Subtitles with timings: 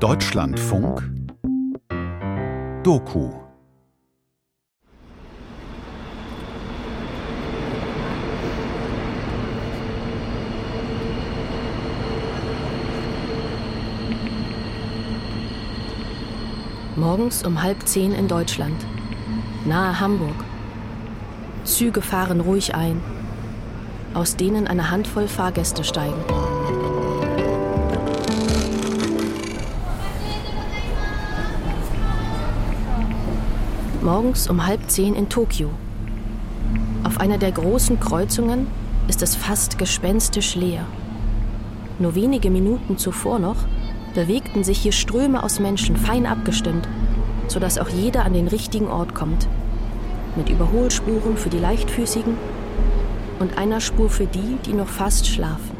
[0.00, 1.02] Deutschlandfunk
[2.82, 3.30] Doku
[16.94, 18.76] Morgens um halb zehn in Deutschland,
[19.64, 20.44] nahe Hamburg.
[21.64, 23.00] Züge fahren ruhig ein,
[24.12, 26.45] aus denen eine Handvoll Fahrgäste steigen.
[34.06, 35.68] Morgens um halb zehn in Tokio.
[37.02, 38.68] Auf einer der großen Kreuzungen
[39.08, 40.86] ist es fast gespenstisch leer.
[41.98, 43.56] Nur wenige Minuten zuvor noch
[44.14, 46.86] bewegten sich hier Ströme aus Menschen, fein abgestimmt,
[47.48, 49.48] sodass auch jeder an den richtigen Ort kommt.
[50.36, 52.34] Mit Überholspuren für die Leichtfüßigen
[53.40, 55.76] und einer Spur für die, die noch fast schlafen.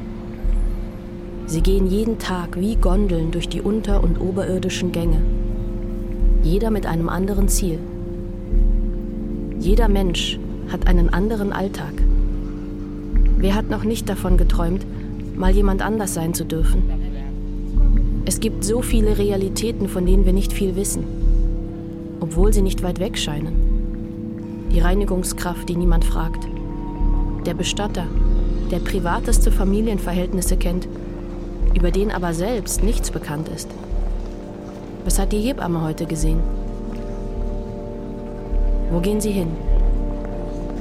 [1.47, 5.23] Sie gehen jeden Tag wie Gondeln durch die unter- und oberirdischen Gänge.
[6.43, 7.79] Jeder mit einem anderen Ziel.
[9.67, 10.39] Jeder Mensch
[10.71, 11.93] hat einen anderen Alltag.
[13.37, 14.87] Wer hat noch nicht davon geträumt,
[15.37, 16.85] mal jemand anders sein zu dürfen?
[18.27, 21.03] Es gibt so viele Realitäten, von denen wir nicht viel wissen,
[22.21, 24.69] obwohl sie nicht weit weg scheinen.
[24.71, 26.47] Die Reinigungskraft, die niemand fragt.
[27.45, 28.07] Der Bestatter,
[28.71, 30.87] der privateste Familienverhältnisse kennt,
[31.75, 33.69] über den aber selbst nichts bekannt ist.
[35.05, 36.39] Was hat die Hebamme heute gesehen?
[38.91, 39.49] Wo gehen sie hin?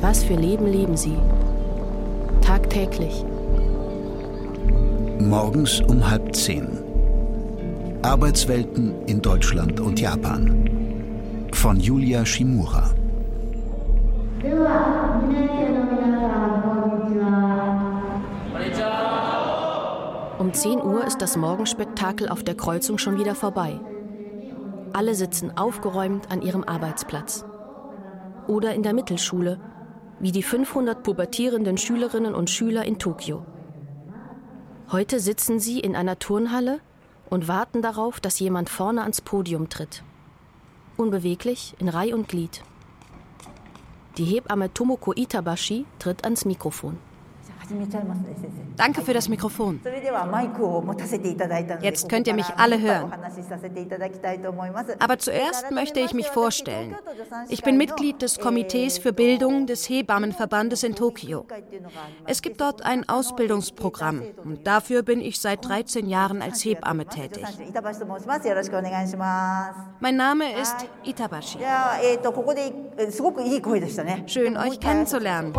[0.02, 1.18] Was für Leben leben sie?
[2.42, 3.26] Tagtäglich.
[5.20, 6.68] Morgens um halb zehn.
[8.04, 10.70] Arbeitswelten in Deutschland und Japan.
[11.52, 12.92] Von Julia Shimura.
[20.38, 23.80] Um 10 Uhr ist das Morgenspektakel auf der Kreuzung schon wieder vorbei.
[24.94, 27.46] Alle sitzen aufgeräumt an ihrem Arbeitsplatz.
[28.48, 29.60] Oder in der Mittelschule,
[30.20, 33.46] wie die 500 pubertierenden Schülerinnen und Schüler in Tokio.
[34.92, 36.80] Heute sitzen sie in einer Turnhalle
[37.30, 40.04] und warten darauf, dass jemand vorne ans Podium tritt.
[40.96, 42.62] Unbeweglich, in Reih und Glied.
[44.18, 46.98] Die Hebamme Tomoko Itabashi tritt ans Mikrofon.
[48.76, 49.80] Danke für das Mikrofon.
[51.82, 53.12] Jetzt könnt ihr mich alle hören.
[55.00, 56.96] Aber zuerst möchte ich mich vorstellen.
[57.50, 61.46] Ich bin Mitglied des Komitees für Bildung des Hebammenverbandes in Tokio.
[62.26, 67.46] Es gibt dort ein Ausbildungsprogramm und dafür bin ich seit 13 Jahren als Hebamme tätig.
[70.00, 71.60] Mein Name ist Itabashi.
[74.28, 75.54] Schön, euch kennenzulernen.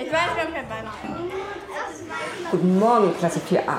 [0.00, 0.84] Ich weiß, wir haben kein Bein.
[2.52, 3.78] Guten Morgen, Klasse 4a.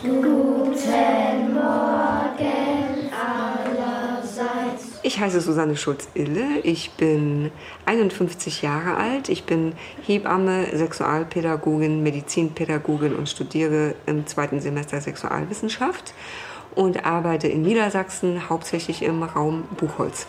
[0.00, 5.00] Guten Morgen allerseits.
[5.02, 6.60] Ich heiße Susanne Schulz-Ille.
[6.62, 7.50] Ich bin
[7.84, 9.28] 51 Jahre alt.
[9.28, 9.72] Ich bin
[10.06, 16.14] Hebamme, Sexualpädagogin, Medizinpädagogin und studiere im zweiten Semester Sexualwissenschaft
[16.76, 20.28] und arbeite in Niedersachsen hauptsächlich im Raum Buchholz.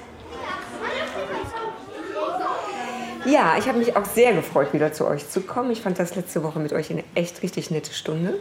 [3.27, 5.71] Ja, ich habe mich auch sehr gefreut, wieder zu euch zu kommen.
[5.71, 8.39] Ich fand das letzte Woche mit euch eine echt richtig nette Stunde.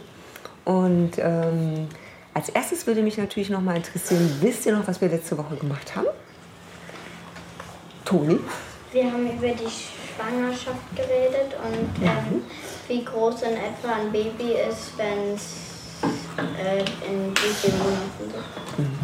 [0.65, 1.89] Und ähm,
[2.35, 5.57] als erstes würde mich natürlich noch mal interessieren, wisst ihr noch, was wir letzte Woche
[5.57, 6.07] gemacht haben?
[8.05, 8.39] Toni?
[8.93, 12.45] Wir haben über die Schwangerschaft geredet und ähm,
[12.87, 15.67] wie groß in etwa ein Baby ist, wenn es
[16.39, 18.35] äh, in wie vielen Monaten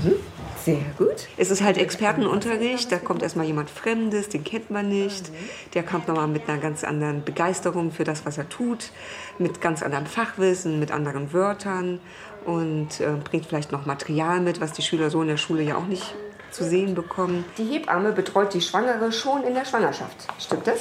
[0.05, 0.32] ist.
[0.65, 1.29] Sehr gut.
[1.37, 2.93] Es ist halt Expertenunterricht.
[2.93, 5.31] Da kommt erstmal jemand Fremdes, den kennt man nicht.
[5.75, 8.91] Der kommt nochmal mit einer ganz anderen Begeisterung für das, was er tut,
[9.39, 12.01] mit ganz anderem Fachwissen, mit anderen Wörtern
[12.45, 15.77] und äh, bringt vielleicht noch Material mit, was die Schüler so in der Schule ja
[15.77, 16.15] auch nicht
[16.51, 17.45] zu sehen bekommen.
[17.59, 20.29] Die Hebamme betreut die Schwangere schon in der Schwangerschaft.
[20.39, 20.81] Stimmt das?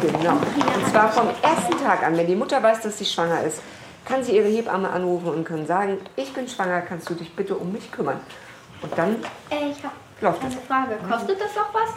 [0.00, 0.32] Genau.
[0.32, 3.60] Und zwar vom ersten Tag an, wenn die Mutter weiß, dass sie schwanger ist,
[4.04, 7.54] kann sie ihre Hebamme anrufen und kann sagen, ich bin schwanger, kannst du dich bitte
[7.56, 8.20] um mich kümmern?
[8.82, 9.16] Und dann
[9.50, 10.52] Äh, ich habe läuft das.
[10.52, 10.96] eine Frage.
[11.08, 11.90] Kostet das auch was?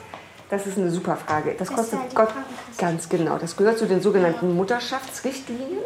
[0.50, 1.56] Das ist eine super Frage.
[1.58, 2.30] Das Das kostet die Gott
[2.78, 3.38] ganz genau.
[3.38, 5.80] Das gehört zu den sogenannten Mutterschaftsrichtlinien.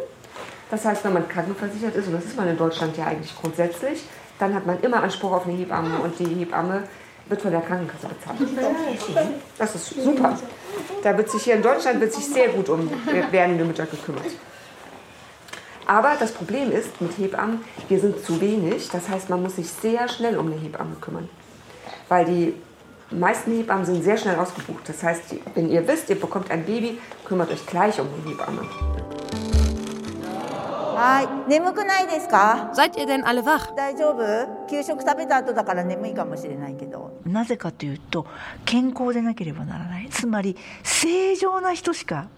[0.70, 4.02] Das heißt, wenn man krankenversichert ist, und das ist man in Deutschland ja eigentlich grundsätzlich,
[4.38, 6.82] dann hat man immer Anspruch auf eine Hebamme und die Hebamme
[7.28, 8.38] wird von der Krankenkasse bezahlt.
[9.58, 10.36] Das ist super.
[11.02, 12.90] Da wird sich hier in Deutschland wird sich sehr gut um
[13.30, 14.24] werdende Mütter gekümmert.
[15.88, 18.90] Aber das Problem ist mit Hebammen, wir sind zu wenig.
[18.90, 21.30] Das heißt, man muss sich sehr schnell um eine Hebamme kümmern.
[22.08, 22.54] Weil die
[23.10, 24.86] meisten Hebammen sind sehr schnell ausgebucht.
[24.86, 25.22] Das heißt,
[25.54, 28.68] wenn ihr wisst, ihr bekommt ein Baby, kümmert euch gleich um eine Hebamme.
[32.72, 33.68] Seid ihr denn alle wach?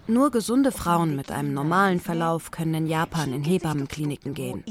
[0.07, 4.65] Nur gesunde Frauen mit einem normalen Verlauf können in Japan in Hebammenkliniken gehen.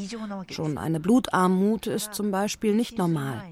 [0.50, 3.44] Schon eine Blutarmut ist zum Beispiel nicht normal.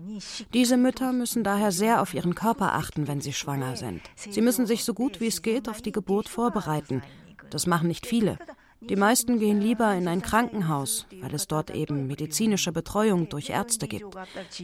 [0.54, 4.02] Diese Mütter müssen daher sehr auf ihren Körper achten, wenn sie schwanger sind.
[4.16, 7.02] Sie müssen sich so gut wie es geht auf die Geburt vorbereiten.
[7.50, 8.38] Das machen nicht viele.
[8.80, 13.88] Die meisten gehen lieber in ein Krankenhaus, weil es dort eben medizinische Betreuung durch Ärzte
[13.88, 14.16] gibt.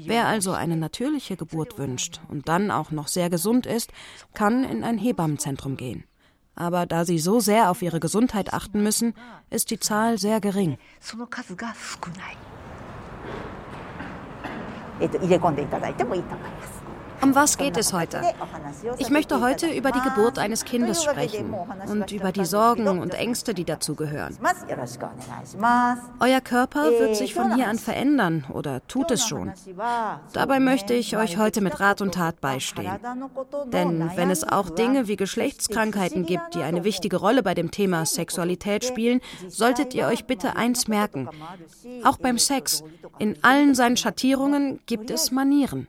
[0.05, 3.91] Wer also eine natürliche Geburt wünscht und dann auch noch sehr gesund ist,
[4.33, 6.03] kann in ein Hebammenzentrum gehen.
[6.55, 9.15] Aber da sie so sehr auf ihre Gesundheit achten müssen,
[9.49, 10.77] ist die Zahl sehr gering.
[17.23, 18.21] Um was geht es heute?
[18.97, 21.55] Ich möchte heute über die Geburt eines Kindes sprechen
[21.87, 24.37] und über die Sorgen und Ängste, die dazugehören.
[26.19, 29.53] Euer Körper wird sich von hier an verändern oder tut es schon.
[30.33, 32.91] Dabei möchte ich euch heute mit Rat und Tat beistehen.
[33.67, 38.05] Denn wenn es auch Dinge wie Geschlechtskrankheiten gibt, die eine wichtige Rolle bei dem Thema
[38.05, 41.29] Sexualität spielen, solltet ihr euch bitte eins merken.
[42.03, 42.83] Auch beim Sex,
[43.17, 45.87] in allen seinen Schattierungen gibt es Manieren.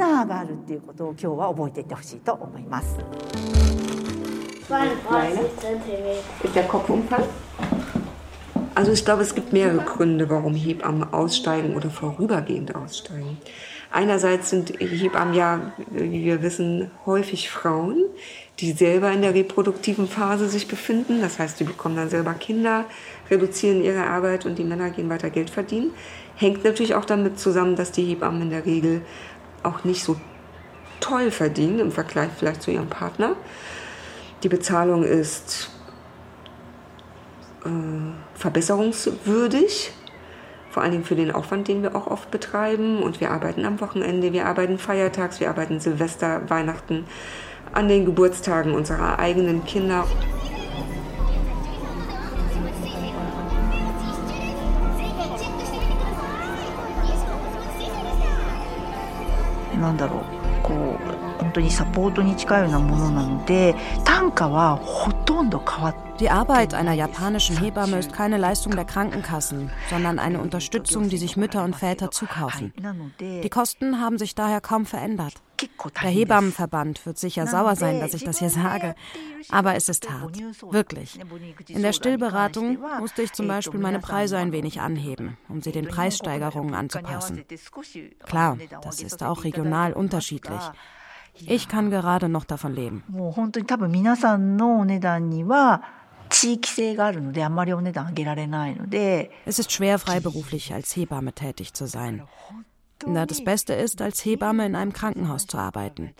[0.00, 2.96] ナーがあるっていうことを今日は覚えていってほしいと思います。
[6.42, 7.24] Ist der Kopfumfall?
[8.74, 13.38] Also ich glaube, es gibt mehrere Gründe, warum Hebammen aussteigen oder vorübergehend aussteigen.
[13.90, 18.04] Einerseits sind Hebammen ja, wie wir wissen, häufig Frauen,
[18.58, 21.20] die selber in der reproduktiven Phase sich befinden.
[21.20, 22.84] Das heißt, die bekommen dann selber Kinder,
[23.30, 25.92] reduzieren ihre Arbeit und die Männer gehen weiter Geld verdienen.
[26.34, 29.00] Hängt natürlich auch damit zusammen, dass die Hebammen in der Regel
[29.63, 30.15] auch nicht so
[30.99, 33.35] toll verdienen im Vergleich vielleicht zu ihrem Partner.
[34.43, 35.69] Die Bezahlung ist
[37.65, 37.69] äh,
[38.33, 39.91] verbesserungswürdig,
[40.69, 43.03] vor allen Dingen für den Aufwand, den wir auch oft betreiben.
[43.03, 47.05] Und wir arbeiten am Wochenende, wir arbeiten feiertags, wir arbeiten Silvester, Weihnachten,
[47.73, 50.05] an den Geburtstagen unserer eigenen Kinder.
[59.80, 60.22] なんだろう
[60.62, 63.74] こう本当にサポートに近いようなものなので
[64.04, 71.36] 単価はほとんど変わって Die Arbeit einer japanischen Hebamme ist keine Leistung der Krankenkassen, sondern eine Unterstützung, die sich
[71.36, 72.72] Mütter und Väter zukaufen.
[73.20, 75.34] Die Kosten haben sich daher kaum verändert.
[76.01, 78.95] Der Hebammenverband wird sicher sauer sein, dass ich das hier sage,
[79.49, 80.37] aber es ist hart,
[80.71, 81.19] wirklich.
[81.67, 85.87] In der Stillberatung musste ich zum Beispiel meine Preise ein wenig anheben, um sie den
[85.87, 87.43] Preissteigerungen anzupassen.
[88.25, 90.61] Klar, das ist auch regional unterschiedlich.
[91.33, 93.03] Ich kann gerade noch davon leben.
[99.45, 102.23] Es ist schwer, freiberuflich als Hebamme tätig zu sein.
[103.05, 106.13] Na, das Beste ist, als Hebamme in einem Krankenhaus zu arbeiten.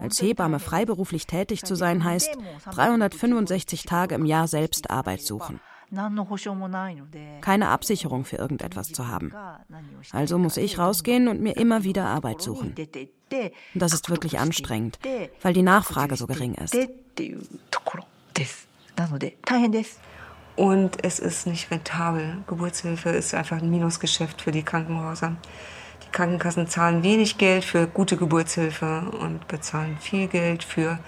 [0.00, 2.36] Als Hebamme freiberuflich tätig zu sein, heißt
[2.70, 5.60] 365 Tage im Jahr selbst Arbeit suchen.
[7.40, 9.32] Keine Absicherung für irgendetwas zu haben.
[10.12, 12.74] Also muss ich rausgehen und mir immer wieder Arbeit suchen.
[13.74, 14.98] Das ist wirklich anstrengend,
[15.42, 16.76] weil die Nachfrage so gering ist.
[20.56, 22.44] Und es ist nicht rentabel.
[22.46, 25.36] Geburtshilfe ist einfach ein Minusgeschäft für die Krankenhäuser.
[26.13, 30.99] Die Krankenkassen zahlen wenig Geld für gute Geburtshilfe und bezahlen viel Geld für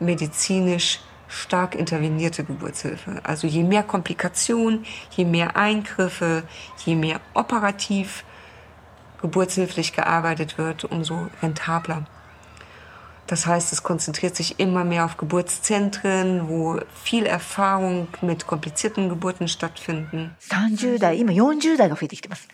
[0.00, 3.20] medizinisch stark intervenierte Geburtshilfe.
[3.24, 6.44] Also je mehr Komplikationen, je mehr Eingriffe,
[6.84, 8.24] je mehr operativ
[9.20, 12.04] geburtshilflich gearbeitet wird, umso rentabler.
[13.26, 19.48] Das heißt, es konzentriert sich immer mehr auf Geburtszentren, wo viel Erfahrung mit komplizierten Geburten
[19.48, 20.36] stattfinden.
[20.50, 22.46] 30代、今40代が増えてきてます。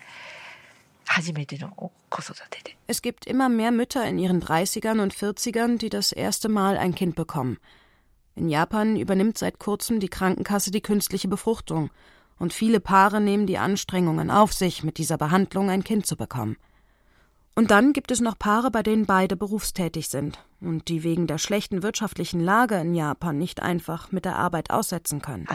[2.86, 6.94] Es gibt immer mehr Mütter in ihren 30ern und 40ern, die das erste Mal ein
[6.94, 7.58] Kind bekommen.
[8.34, 11.90] In Japan übernimmt seit kurzem die Krankenkasse die künstliche Befruchtung,
[12.38, 16.56] und viele Paare nehmen die Anstrengungen auf sich, mit dieser Behandlung ein Kind zu bekommen.
[17.58, 21.38] Und dann gibt es noch Paare, bei denen beide berufstätig sind und die wegen der
[21.38, 25.46] schlechten wirtschaftlichen Lage in Japan nicht einfach mit der Arbeit aussetzen können.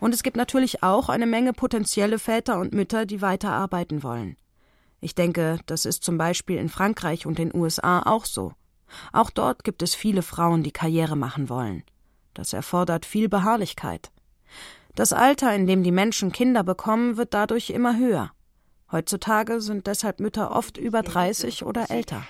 [0.00, 4.38] Und es gibt natürlich auch eine Menge potenzielle Väter und Mütter, die weiter arbeiten wollen.
[5.02, 8.54] Ich denke, das ist zum Beispiel in Frankreich und den USA auch so.
[9.12, 11.84] Auch dort gibt es viele Frauen, die Karriere machen wollen.
[12.36, 14.10] Das erfordert viel Beharrlichkeit.
[14.94, 18.30] Das Alter, in dem die Menschen Kinder bekommen, wird dadurch immer höher.
[18.92, 22.22] Heutzutage sind deshalb Mütter oft über 30 oder älter.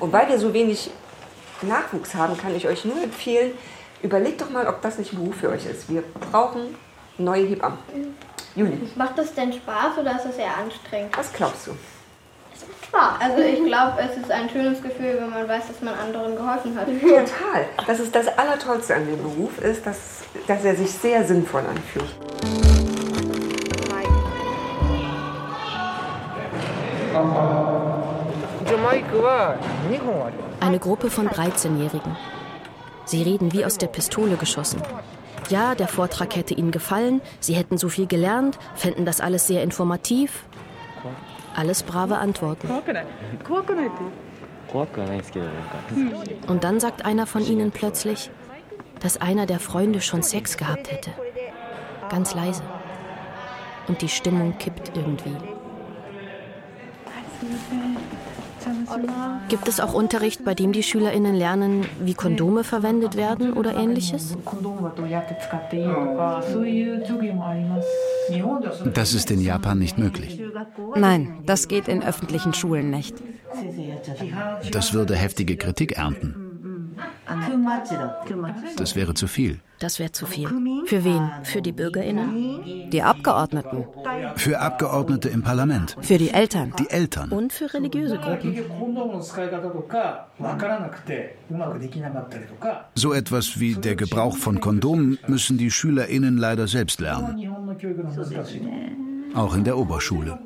[0.00, 0.90] Und weil wir so wenig
[1.62, 3.52] Nachwuchs haben, kann ich euch nur empfehlen,
[4.02, 5.88] überlegt doch mal, ob das nicht ein Beruf für euch ist.
[5.88, 6.74] Wir brauchen
[7.24, 7.78] neue Hebammen.
[8.56, 8.78] Juli.
[8.96, 11.16] Macht das denn Spaß oder ist das eher anstrengend?
[11.16, 11.72] Was glaubst du?
[12.90, 13.20] Spaß.
[13.20, 16.76] Also ich glaube, es ist ein schönes Gefühl, wenn man weiß, dass man anderen geholfen
[16.76, 16.86] hat.
[17.00, 17.66] Total.
[17.86, 22.10] Das ist das Allertollste an dem Beruf, ist, dass, dass er sich sehr sinnvoll anfühlt.
[30.60, 32.16] Eine Gruppe von 13-Jährigen.
[33.04, 34.82] Sie reden wie aus der Pistole geschossen.
[35.50, 39.62] Ja, der Vortrag hätte ihnen gefallen, sie hätten so viel gelernt, fänden das alles sehr
[39.62, 40.44] informativ.
[41.56, 42.68] Alles brave Antworten.
[46.46, 48.30] Und dann sagt einer von ihnen plötzlich,
[49.00, 51.10] dass einer der Freunde schon Sex gehabt hätte.
[52.08, 52.62] Ganz leise.
[53.88, 55.36] Und die Stimmung kippt irgendwie.
[59.48, 64.36] Gibt es auch Unterricht, bei dem die SchülerInnen lernen, wie Kondome verwendet werden oder ähnliches?
[68.92, 70.40] Das ist in Japan nicht möglich.
[70.94, 73.16] Nein, das geht in öffentlichen Schulen nicht.
[74.72, 76.39] Das würde heftige Kritik ernten.
[78.76, 79.60] Das wäre zu viel.
[79.78, 80.48] Das wäre zu viel.
[80.86, 81.30] Für wen?
[81.42, 82.90] Für die BürgerInnen?
[82.90, 83.86] Die Abgeordneten.
[84.36, 85.96] Für Abgeordnete im Parlament.
[86.02, 86.74] Für die Eltern.
[86.78, 87.30] Die Eltern.
[87.30, 88.56] Und für religiöse Gruppen.
[92.94, 97.54] So etwas wie der Gebrauch von Kondomen müssen die SchülerInnen leider selbst lernen.
[99.34, 100.38] Auch in der Oberschule.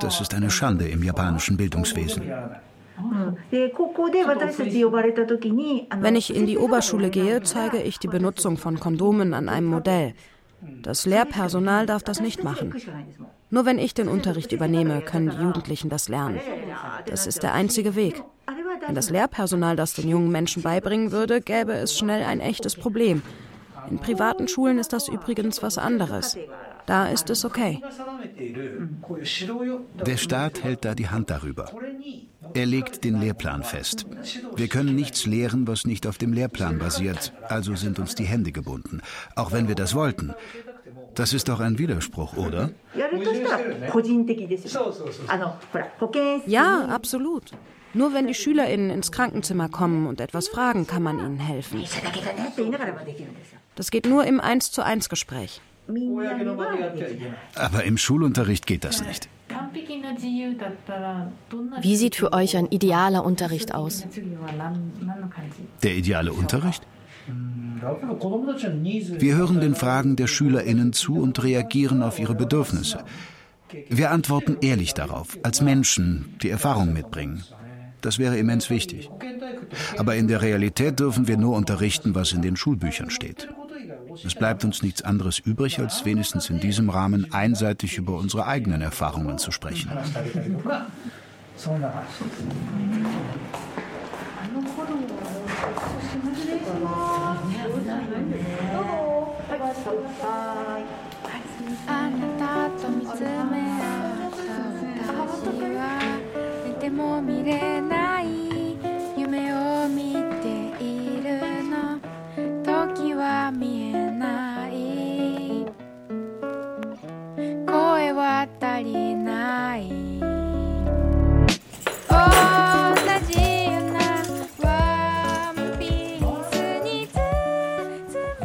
[0.00, 2.22] Das ist eine Schande im japanischen Bildungswesen.
[6.00, 10.14] Wenn ich in die Oberschule gehe, zeige ich die Benutzung von Kondomen an einem Modell.
[10.82, 12.74] Das Lehrpersonal darf das nicht machen.
[13.50, 16.40] Nur wenn ich den Unterricht übernehme, können die Jugendlichen das lernen.
[17.06, 18.22] Das ist der einzige Weg.
[18.84, 23.22] Wenn das Lehrpersonal das den jungen Menschen beibringen würde, gäbe es schnell ein echtes Problem.
[23.90, 26.36] In privaten Schulen ist das übrigens was anderes.
[26.86, 27.82] Da ist es okay.
[30.06, 31.70] Der Staat hält da die Hand darüber.
[32.54, 34.06] Er legt den Lehrplan fest.
[34.56, 38.52] Wir können nichts lehren, was nicht auf dem Lehrplan basiert, also sind uns die Hände
[38.52, 39.00] gebunden,
[39.36, 40.34] auch wenn wir das wollten.
[41.14, 42.70] Das ist doch ein Widerspruch, oder?
[46.46, 47.52] Ja, absolut.
[47.94, 51.82] Nur wenn die SchülerInnen ins Krankenzimmer kommen und etwas fragen, kann man ihnen helfen.
[53.74, 55.60] Das geht nur im 1 zu 1 Gespräch.
[57.54, 59.28] Aber im Schulunterricht geht das nicht.
[61.80, 64.06] Wie sieht für euch ein idealer Unterricht aus?
[65.82, 66.86] Der ideale Unterricht?
[69.18, 73.04] Wir hören den Fragen der Schülerinnen zu und reagieren auf ihre Bedürfnisse.
[73.88, 77.44] Wir antworten ehrlich darauf, als Menschen, die Erfahrung mitbringen.
[78.00, 79.10] Das wäre immens wichtig.
[79.98, 83.48] Aber in der Realität dürfen wir nur unterrichten, was in den Schulbüchern steht.
[84.24, 88.82] Es bleibt uns nichts anderes übrig, als wenigstens in diesem Rahmen einseitig über unsere eigenen
[88.82, 89.90] Erfahrungen zu sprechen.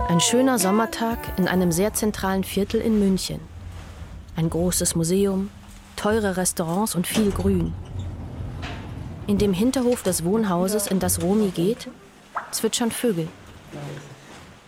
[0.07, 3.39] Ein schöner Sommertag in einem sehr zentralen Viertel in München.
[4.35, 5.49] Ein großes Museum,
[5.95, 7.73] teure Restaurants und viel Grün.
[9.25, 11.89] In dem Hinterhof des Wohnhauses, in das Romi geht,
[12.51, 13.27] zwitschern Vögel.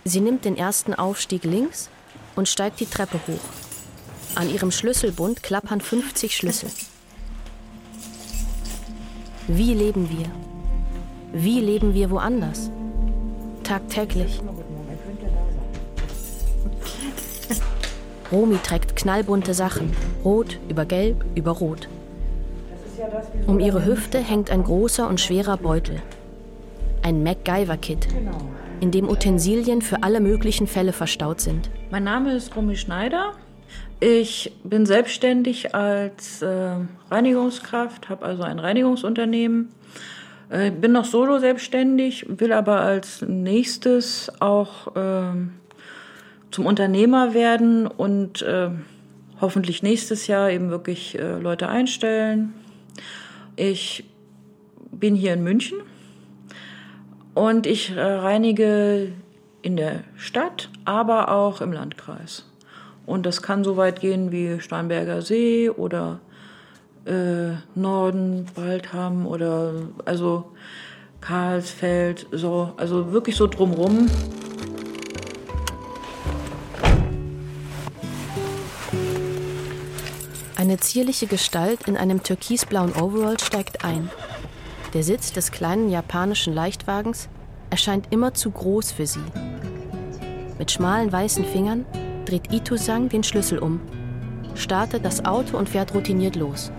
[0.08, 1.90] Sie nimmt den ersten Aufstieg links
[2.36, 4.36] und steigt die Treppe hoch.
[4.36, 6.70] An ihrem Schlüsselbund klappern 50 Schlüssel.
[9.48, 10.26] Wie leben wir?
[11.32, 12.70] Wie leben wir woanders?
[13.64, 14.40] Tagtäglich.
[18.30, 19.92] Romi trägt knallbunte Sachen.
[20.24, 21.88] Rot über Gelb über Rot.
[23.48, 26.00] Um ihre Hüfte hängt ein großer und schwerer Beutel.
[27.02, 28.06] Ein MacGyver-Kit,
[28.80, 31.70] in dem Utensilien für alle möglichen Fälle verstaut sind.
[31.90, 33.32] Mein Name ist Romy Schneider.
[34.00, 36.76] Ich bin selbstständig als äh,
[37.10, 39.70] Reinigungskraft, habe also ein Reinigungsunternehmen.
[40.50, 45.32] äh, bin noch solo selbstständig, will aber als nächstes auch äh,
[46.50, 48.68] zum Unternehmer werden und äh,
[49.40, 52.52] hoffentlich nächstes Jahr eben wirklich äh, Leute einstellen.
[53.56, 54.04] Ich
[54.90, 55.78] bin hier in München
[57.36, 59.12] und ich äh, reinige
[59.60, 62.46] in der Stadt, aber auch im Landkreis.
[63.04, 66.20] Und das kann so weit gehen wie Starnberger See oder
[67.04, 69.74] äh, Norden, Waldham oder
[70.06, 70.52] also
[71.20, 74.08] Karlsfeld, so, also wirklich so drumrum.
[80.56, 84.10] Eine zierliche Gestalt in einem türkisblauen Overall steigt ein.
[84.96, 87.28] Der Sitz des kleinen japanischen Leichtwagens
[87.68, 89.20] erscheint immer zu groß für sie.
[90.58, 91.84] Mit schmalen weißen Fingern
[92.24, 93.82] dreht Ito-san den Schlüssel um,
[94.54, 96.72] startet das Auto und fährt routiniert los.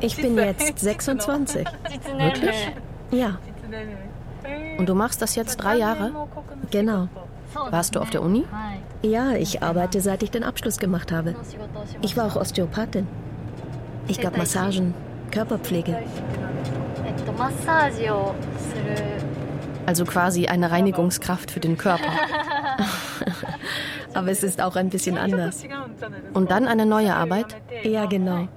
[0.00, 1.64] Ich bin jetzt 26.
[2.18, 2.72] Wirklich?
[3.12, 3.38] Ja,
[4.76, 6.10] Und du machst das jetzt drei Jahre?
[6.72, 7.06] genau.
[7.70, 8.44] Warst du auf der Uni?
[9.02, 11.36] Ja, ich arbeite, seit ich den Abschluss gemacht habe.
[12.00, 13.06] Ich war auch Osteopathin.
[14.08, 14.94] Ich gab Massagen,
[15.30, 15.98] Körperpflege.
[19.86, 22.04] Also quasi eine Reinigungskraft für den Körper.
[24.14, 25.64] Aber es ist auch ein bisschen anders.
[26.34, 27.56] Und dann eine neue Arbeit?
[27.82, 28.48] Ja, genau.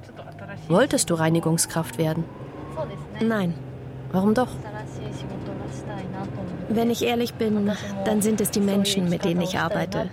[0.68, 2.26] Wolltest du Reinigungskraft werden?
[3.20, 3.54] Nein.
[4.12, 4.50] Warum doch?
[6.70, 7.72] Wenn ich ehrlich bin,
[8.06, 10.10] dann sind es die Menschen, mit denen ich arbeite.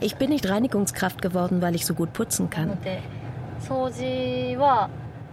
[0.00, 2.78] Ich bin nicht Reinigungskraft geworden, weil ich so gut putzen kann.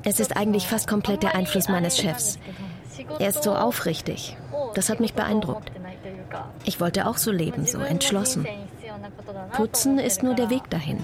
[0.04, 2.40] Es ist eigentlich fast komplett der Einfluss meines Chefs.
[3.20, 4.38] Er ist so aufrichtig.
[4.74, 5.72] Das hat mich beeindruckt.
[6.66, 8.46] Ich wollte auch so leben, so entschlossen.
[9.54, 11.00] Putzen ist nur der Weg dahin.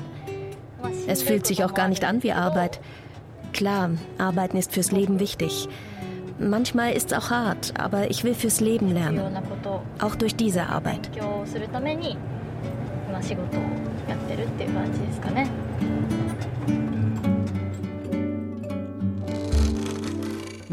[1.07, 2.79] Es fühlt sich auch gar nicht an wie Arbeit.
[3.53, 5.69] Klar, Arbeiten ist fürs Leben wichtig.
[6.39, 9.37] Manchmal ist es auch hart, aber ich will fürs Leben lernen.
[10.01, 11.09] Auch durch diese Arbeit.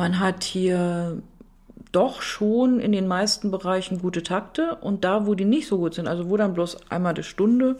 [0.00, 1.20] Man hat hier
[1.92, 5.92] doch schon in den meisten Bereichen gute Takte und da, wo die nicht so gut
[5.92, 7.76] sind, also wo dann bloß einmal die Stunde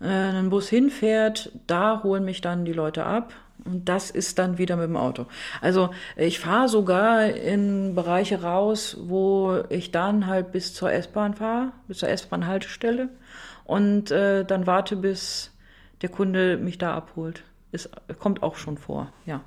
[0.00, 3.32] äh, ein Bus hinfährt, da holen mich dann die Leute ab
[3.64, 5.26] und das ist dann wieder mit dem Auto.
[5.60, 11.70] Also ich fahre sogar in Bereiche raus, wo ich dann halt bis zur S-Bahn fahre,
[11.86, 13.08] bis zur S-Bahn-Haltestelle
[13.66, 15.52] und äh, dann warte, bis
[16.02, 17.44] der Kunde mich da abholt.
[17.70, 17.88] Ist,
[18.18, 19.42] kommt auch schon vor, ja.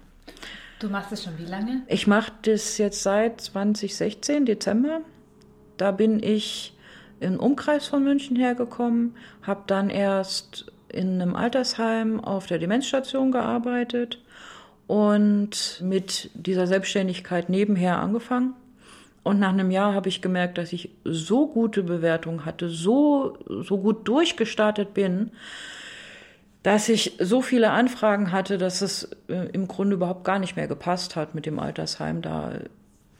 [0.83, 1.83] Du machst es schon wie lange?
[1.87, 4.99] Ich mache das jetzt seit 2016, Dezember.
[5.77, 6.77] Da bin ich
[7.21, 14.21] im Umkreis von München hergekommen, habe dann erst in einem Altersheim auf der Demenzstation gearbeitet
[14.85, 18.53] und mit dieser Selbstständigkeit nebenher angefangen.
[19.23, 23.77] Und nach einem Jahr habe ich gemerkt, dass ich so gute Bewertungen hatte, so, so
[23.77, 25.31] gut durchgestartet bin,
[26.63, 30.67] dass ich so viele Anfragen hatte, dass es äh, im Grunde überhaupt gar nicht mehr
[30.67, 32.21] gepasst hat mit dem Altersheim.
[32.21, 32.53] Da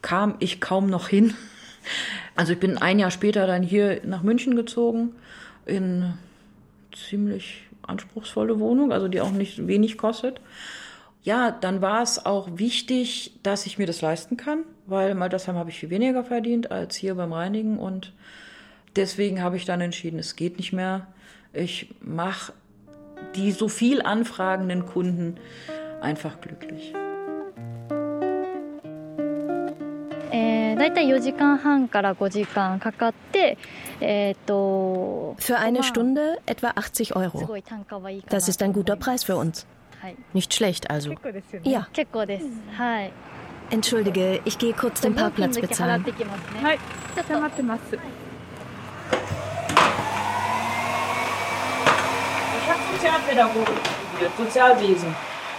[0.02, 1.34] kam ich kaum noch hin.
[2.34, 5.12] Also ich bin ein Jahr später dann hier nach München gezogen,
[5.66, 6.14] in
[6.92, 10.40] ziemlich anspruchsvolle Wohnung, also die auch nicht wenig kostet.
[11.22, 15.56] Ja, dann war es auch wichtig, dass ich mir das leisten kann, weil im Altersheim
[15.56, 18.12] habe ich viel weniger verdient als hier beim Reinigen und
[18.96, 21.06] deswegen habe ich dann entschieden, es geht nicht mehr.
[21.52, 22.52] Ich mache
[23.34, 25.36] die so viel anfragenden Kunden
[26.00, 26.94] einfach glücklich.
[35.38, 37.56] Für eine Stunde etwa 80 Euro.
[38.28, 39.66] Das ist ein guter Preis für uns.
[40.32, 41.14] Nicht schlecht also.
[41.62, 41.86] Ja.
[43.70, 46.04] Entschuldige, ich gehe kurz den Parkplatz bezahlen.
[46.06, 46.14] Ich
[52.70, 55.14] habe Sozialpädagogik studiert, Sozialwesen.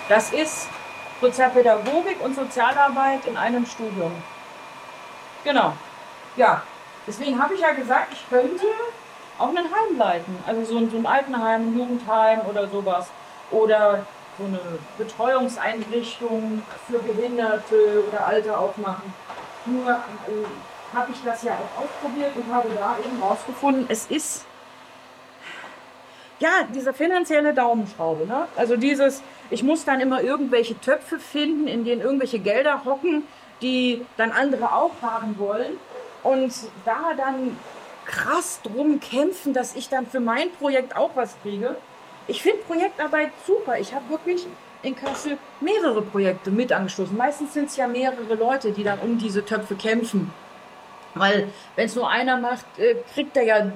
[0.09, 0.67] Das ist
[1.21, 4.11] Sozialpädagogik und Sozialarbeit in einem Studium.
[5.43, 5.73] Genau.
[6.37, 6.63] Ja,
[7.05, 8.65] deswegen habe ich ja gesagt, ich könnte
[9.37, 10.35] auch ein Heim leiten.
[10.47, 13.11] Also so ein, so ein Altenheim, ein Jugendheim oder sowas.
[13.51, 14.07] Oder
[14.39, 14.59] so eine
[14.97, 19.13] Betreuungseinrichtung für Behinderte oder Alte aufmachen.
[19.67, 24.45] Nur äh, habe ich das ja auch ausprobiert und habe da eben rausgefunden, es ist
[26.39, 28.25] ja, diese finanzielle Daumenschraube.
[28.25, 28.47] Ne?
[28.55, 33.23] Also dieses, ich muss dann immer irgendwelche Töpfe finden, in denen irgendwelche Gelder hocken,
[33.61, 35.77] die dann andere auch haben wollen.
[36.23, 36.53] Und
[36.85, 37.57] da dann
[38.05, 41.75] krass drum kämpfen, dass ich dann für mein Projekt auch was kriege.
[42.27, 43.79] Ich finde Projektarbeit super.
[43.79, 44.45] Ich habe wirklich
[44.81, 47.15] in Kassel mehrere Projekte mit angestoßen.
[47.15, 50.31] Meistens sind es ja mehrere Leute, die dann um diese Töpfe kämpfen.
[51.15, 53.71] Weil wenn es nur einer macht, äh, kriegt er ja äh,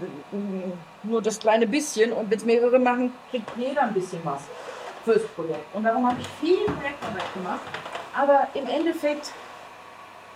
[1.03, 4.41] nur das kleine bisschen und wenn es mehrere machen, kriegt jeder ein bisschen was
[5.05, 5.73] fürs Projekt.
[5.73, 7.61] Und darum habe ich viel Projektarbeit gemacht.
[8.15, 9.31] Aber im Endeffekt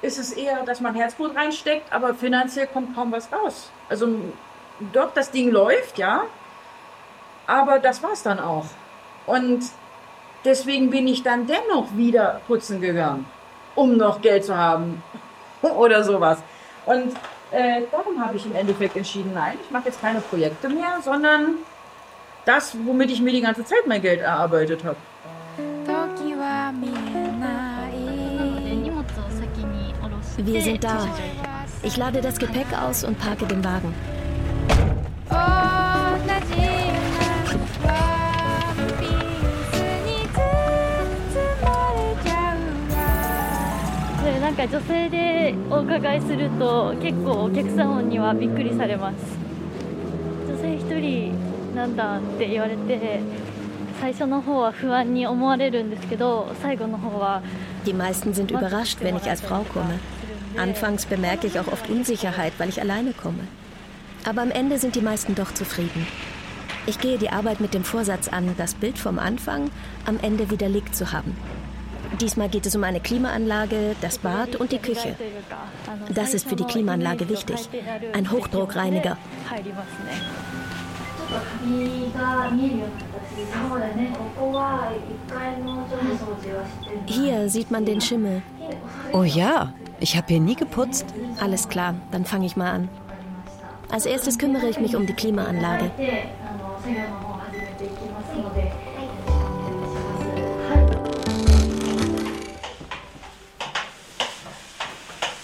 [0.01, 3.71] ist es eher, dass man Herzblut reinsteckt, aber finanziell kommt kaum was raus.
[3.89, 4.07] Also
[4.91, 6.23] doch, das Ding läuft, ja,
[7.47, 8.65] aber das war es dann auch.
[9.25, 9.63] Und
[10.43, 13.25] deswegen bin ich dann dennoch wieder putzen gegangen,
[13.75, 15.03] um noch Geld zu haben
[15.61, 16.39] oder sowas.
[16.85, 17.13] Und
[17.53, 21.57] äh, darum habe ich im Endeffekt entschieden, nein, ich mache jetzt keine Projekte mehr, sondern
[22.45, 24.97] das, womit ich mir die ganze Zeit mein Geld erarbeitet habe.
[30.37, 31.07] Wir sind da.
[31.83, 33.93] Ich lade das Gepäck aus und parke den Wagen.
[44.52, 49.16] なんか女性でお伺いすると結構お客様にはびっくりされます
[50.46, 53.20] 女性一人なんだって言われて
[54.00, 57.42] 最初の方は不安に思われるんですけど最後の方は
[57.84, 59.98] Die meisten sind überrascht, wenn ich als Frau komme.
[60.56, 63.46] Anfangs bemerke ich auch oft Unsicherheit, weil ich alleine komme.
[64.24, 66.06] Aber am Ende sind die meisten doch zufrieden.
[66.86, 69.70] Ich gehe die Arbeit mit dem Vorsatz an, das Bild vom Anfang
[70.04, 71.36] am Ende widerlegt zu haben.
[72.19, 75.15] Diesmal geht es um eine Klimaanlage, das Bad und die Küche.
[76.13, 77.69] Das ist für die Klimaanlage wichtig.
[78.13, 79.17] Ein Hochdruckreiniger.
[87.05, 88.41] Hier sieht man den Schimmel.
[89.11, 91.05] Oh ja, ich habe hier nie geputzt.
[91.39, 92.89] Alles klar, dann fange ich mal an.
[93.89, 95.91] Als erstes kümmere ich mich um die Klimaanlage.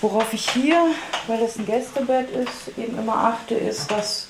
[0.02, 0.78] Worauf ich hier,
[1.28, 4.30] weil es ein Gästebett ist, eben immer achte, ist, dass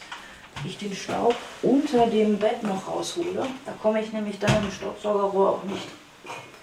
[0.65, 3.45] ich den Staub unter dem Bett noch raushole.
[3.65, 5.87] Da komme ich nämlich dann im Staubsaugerrohr auch nicht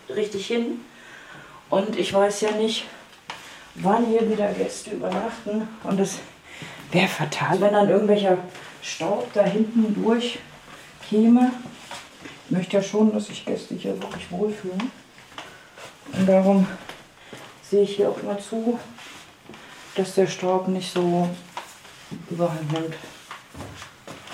[0.09, 0.81] richtig hin.
[1.71, 2.87] Und ich weiß ja nicht,
[3.77, 5.69] wann hier wieder Gäste übernachten.
[5.85, 6.19] Und es
[6.91, 8.39] wäre fatal, wenn dann irgendwelcher
[8.83, 11.53] Staub da hinten durchkäme.
[12.47, 14.91] Ich möchte ja schon, dass sich Gäste hier wirklich wohlfühlen.
[16.13, 16.67] Und darum
[17.63, 18.79] sehe ich hier auch immer zu,
[19.96, 21.30] dass der Staub nicht so
[22.30, 22.96] überhand nimmt.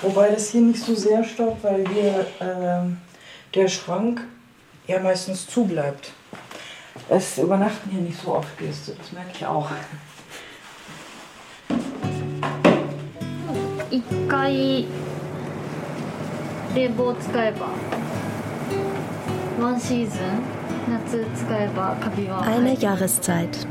[0.01, 4.21] Wobei das hier nicht so sehr staubt, weil hier äh, der Schrank
[4.85, 6.11] ja meistens zu bleibt.
[7.09, 9.69] Es übernachten hier nicht so oft Gäste, das merke ich auch.
[13.89, 14.85] 一回
[16.75, 17.67] 冷房使えば
[19.59, 20.57] ワンシーズン
[20.89, 23.65] 夏使えばカビは Eine Jahreszeit.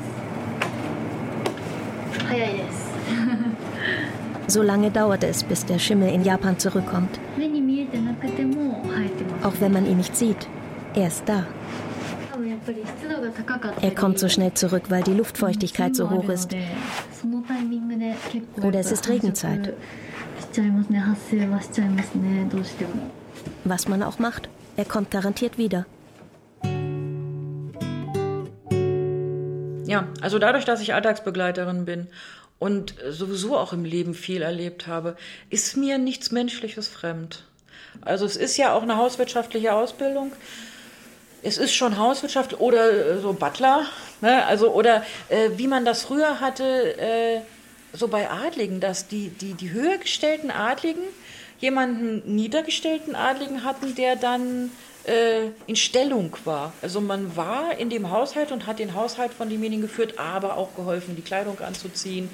[4.48, 7.20] So lange dauert es, bis der Schimmel in Japan zurückkommt.
[9.44, 10.46] Auch wenn man ihn nicht sieht,
[10.94, 11.46] er ist da.
[13.82, 16.54] Er kommt so schnell zurück, weil die Luftfeuchtigkeit so hoch ist.
[18.62, 19.74] Oder es ist Regenzeit.
[23.64, 25.86] Was man auch macht, er kommt garantiert wieder.
[29.92, 32.08] Ja, also dadurch, dass ich Alltagsbegleiterin bin
[32.60, 35.18] und sowieso auch im Leben viel erlebt habe,
[35.50, 37.44] ist mir nichts Menschliches fremd.
[38.02, 40.32] Also es ist ja auch eine hauswirtschaftliche Ausbildung.
[41.44, 43.86] Es ist schon Hauswirtschaft oder äh, so Butler,
[44.22, 44.46] ne?
[44.46, 47.42] also oder äh, wie man das früher hatte, äh,
[47.94, 51.04] so bei Adligen, dass die, die, die höher gestellten Adligen
[51.60, 54.72] jemanden niedergestellten Adligen hatten, der dann
[55.06, 56.74] äh, in Stellung war.
[56.82, 60.76] Also man war in dem Haushalt und hat den Haushalt von demjenigen geführt, aber auch
[60.76, 62.30] geholfen, die Kleidung anzuziehen,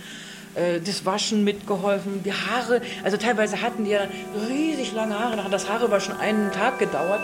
[0.55, 2.81] äh, das Waschen mitgeholfen, die Haare.
[3.03, 4.01] Also teilweise hatten die ja
[4.49, 7.21] riesig lange Haare, da das Haare war schon einen Tag gedauert.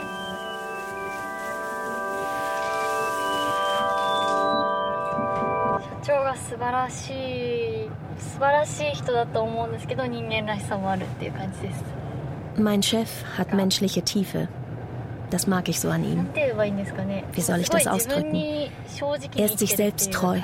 [12.58, 14.48] Mein Chef hat menschliche Tiefe.
[15.34, 16.30] Das mag ich so an ihm.
[17.32, 18.36] Wie soll ich das ausdrücken?
[19.36, 20.40] Er ist sich selbst treu.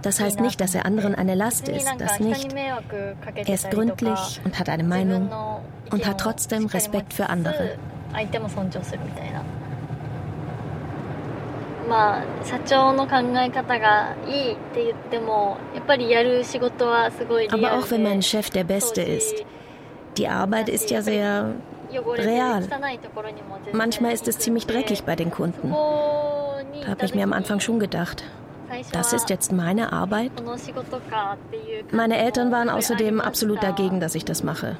[0.00, 2.48] Das heißt nicht, dass er anderen eine Last ist, das nicht.
[3.34, 5.28] Er ist gründlich und hat eine Meinung
[5.90, 7.76] und hat trotzdem Respekt für andere.
[17.52, 19.44] Aber auch wenn mein Chef der Beste ist,
[20.16, 21.54] die Arbeit ist ja sehr
[22.16, 22.62] Real.
[23.72, 25.70] Manchmal ist es ziemlich dreckig bei den Kunden.
[25.70, 28.24] Da habe ich mir am Anfang schon gedacht.
[28.92, 30.32] Das ist jetzt meine Arbeit.
[31.92, 34.76] Meine Eltern waren außerdem absolut dagegen, dass ich das mache.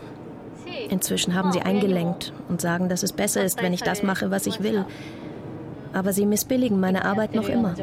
[0.88, 4.46] Inzwischen haben sie eingelenkt und sagen, dass es besser ist, wenn ich das mache, was
[4.46, 4.84] ich will.
[5.92, 7.74] Aber sie missbilligen meine Arbeit noch immer.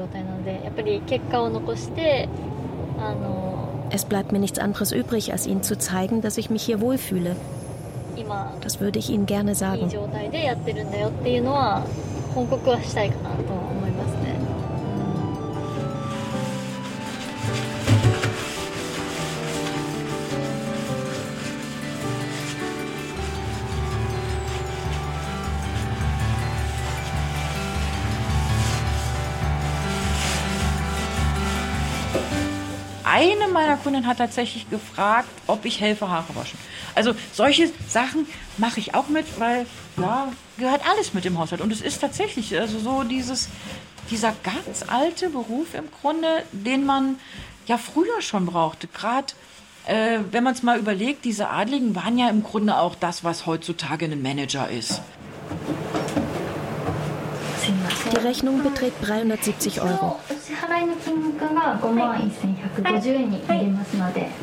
[3.90, 7.36] Es bleibt mir nichts anderes übrig, als ihnen zu zeigen, dass ich mich hier wohlfühle.
[8.62, 9.90] Das würde ich ihnen gerne sagen.
[33.22, 36.58] Eine meiner Kunden hat tatsächlich gefragt, ob ich helfe Haare waschen.
[36.96, 39.66] Also solche Sachen mache ich auch mit, weil
[39.98, 41.62] ja, gehört alles mit im Haushalt.
[41.62, 43.50] Und es ist tatsächlich also so dieses,
[44.10, 47.20] dieser ganz alte Beruf im Grunde, den man
[47.68, 48.88] ja früher schon brauchte.
[48.88, 49.34] Gerade
[49.86, 53.46] äh, wenn man es mal überlegt, diese Adligen waren ja im Grunde auch das, was
[53.46, 55.02] heutzutage ein Manager ist.
[58.12, 60.18] Die Rechnung beträgt 370 Euro.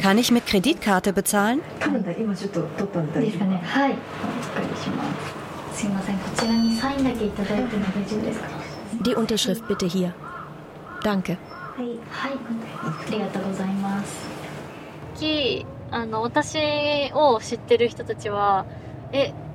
[0.00, 1.61] Kann ich mit Kreditkarte bezahlen?
[9.07, 10.14] Die Unterschrift bitte hier.
[11.02, 11.37] Danke.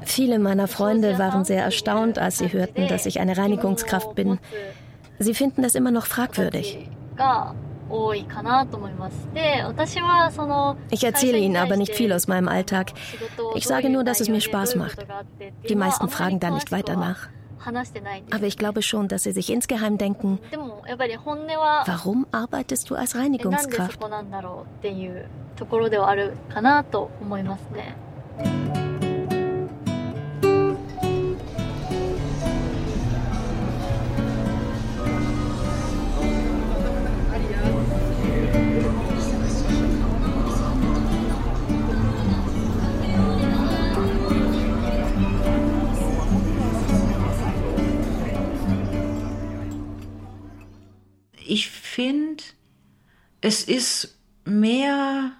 [0.05, 4.39] Viele meiner Freunde waren sehr erstaunt, als sie hörten, dass ich eine Reinigungskraft bin.
[5.19, 6.89] Sie finden das immer noch fragwürdig.
[10.89, 12.91] Ich erzähle Ihnen aber nicht viel aus meinem Alltag.
[13.55, 15.05] Ich sage nur, dass es mir Spaß macht.
[15.69, 17.29] Die meisten fragen da nicht weiter nach.
[18.31, 20.39] Aber ich glaube schon, dass sie sich insgeheim denken,
[21.85, 23.99] warum arbeitest du als Reinigungskraft?
[51.93, 52.43] Finde,
[53.41, 55.31] es ist mehr.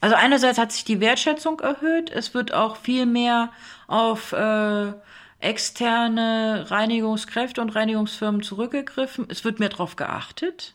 [0.00, 3.50] Also einerseits hat sich die Wertschätzung erhöht, es wird auch viel mehr
[3.86, 4.92] auf äh,
[5.38, 9.26] externe Reinigungskräfte und Reinigungsfirmen zurückgegriffen.
[9.28, 10.74] Es wird mehr darauf geachtet,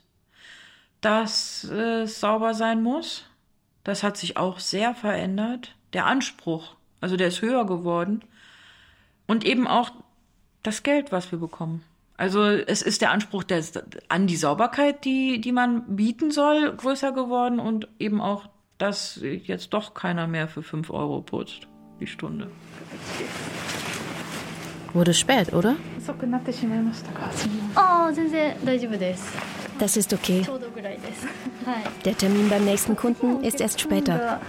[1.01, 3.25] dass es äh, sauber sein muss.
[3.83, 5.75] Das hat sich auch sehr verändert.
[5.93, 8.23] Der Anspruch, also der ist höher geworden.
[9.27, 9.91] Und eben auch
[10.63, 11.83] das Geld, was wir bekommen.
[12.17, 13.63] Also es ist der Anspruch der,
[14.09, 18.49] an die Sauberkeit, die, die man bieten soll, größer geworden und eben auch,
[18.79, 21.67] dass jetzt doch keiner mehr für 5 Euro putzt
[21.99, 22.49] die Stunde.
[24.93, 25.75] Wurde spät, oder?
[27.75, 28.11] Oh,
[29.79, 30.41] Das ist okay.
[32.05, 34.39] Der Termin beim nächsten Kunden ist erst später.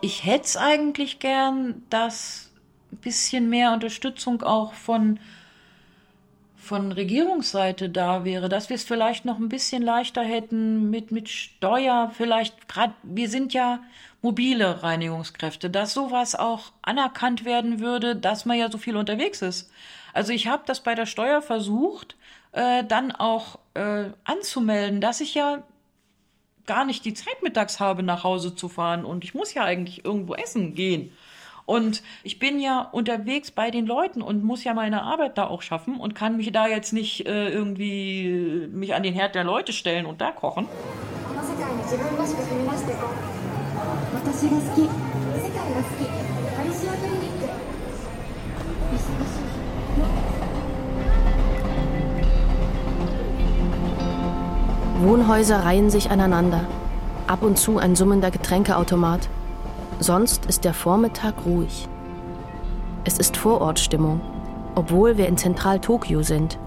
[0.00, 2.50] Ich hätte es eigentlich gern, dass
[2.92, 5.18] ein bisschen mehr Unterstützung auch von,
[6.56, 11.28] von Regierungsseite da wäre, dass wir es vielleicht noch ein bisschen leichter hätten mit, mit
[11.28, 13.80] Steuer, vielleicht gerade, wir sind ja
[14.22, 19.70] mobile Reinigungskräfte, dass sowas auch anerkannt werden würde, dass man ja so viel unterwegs ist.
[20.12, 22.16] Also ich habe das bei der Steuer versucht,
[22.52, 25.62] äh, dann auch äh, anzumelden, dass ich ja
[26.68, 30.04] gar nicht die Zeit mittags habe, nach Hause zu fahren und ich muss ja eigentlich
[30.04, 31.10] irgendwo essen gehen.
[31.66, 35.60] Und ich bin ja unterwegs bei den Leuten und muss ja meine Arbeit da auch
[35.60, 39.74] schaffen und kann mich da jetzt nicht äh, irgendwie mich an den Herd der Leute
[39.74, 40.66] stellen und da kochen.
[55.00, 56.64] Wohnhäuser reihen sich aneinander.
[57.28, 59.28] Ab und zu ein summender Getränkeautomat.
[60.00, 61.86] Sonst ist der Vormittag ruhig.
[63.04, 64.20] Es ist Vorortstimmung,
[64.74, 66.58] obwohl wir in Zentral-Tokio sind.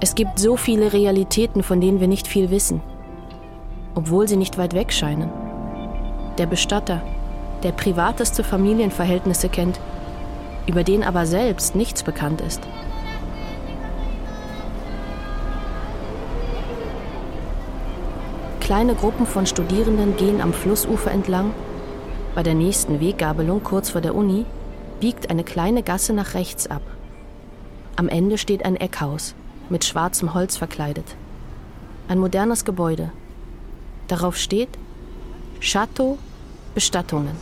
[0.00, 2.80] Es gibt so viele Realitäten, von denen wir nicht viel wissen,
[3.94, 5.30] obwohl sie nicht weit weg scheinen.
[6.38, 7.02] Der Bestatter,
[7.62, 9.78] der privateste Familienverhältnisse kennt,
[10.66, 12.62] über den aber selbst nichts bekannt ist.
[18.64, 21.52] Kleine Gruppen von Studierenden gehen am Flussufer entlang.
[22.34, 24.46] Bei der nächsten Weggabelung kurz vor der Uni
[25.00, 26.80] biegt eine kleine Gasse nach rechts ab.
[27.96, 29.34] Am Ende steht ein Eckhaus,
[29.68, 31.04] mit schwarzem Holz verkleidet.
[32.08, 33.12] Ein modernes Gebäude.
[34.08, 34.70] Darauf steht
[35.60, 36.18] Chateau
[36.74, 37.36] Bestattungen.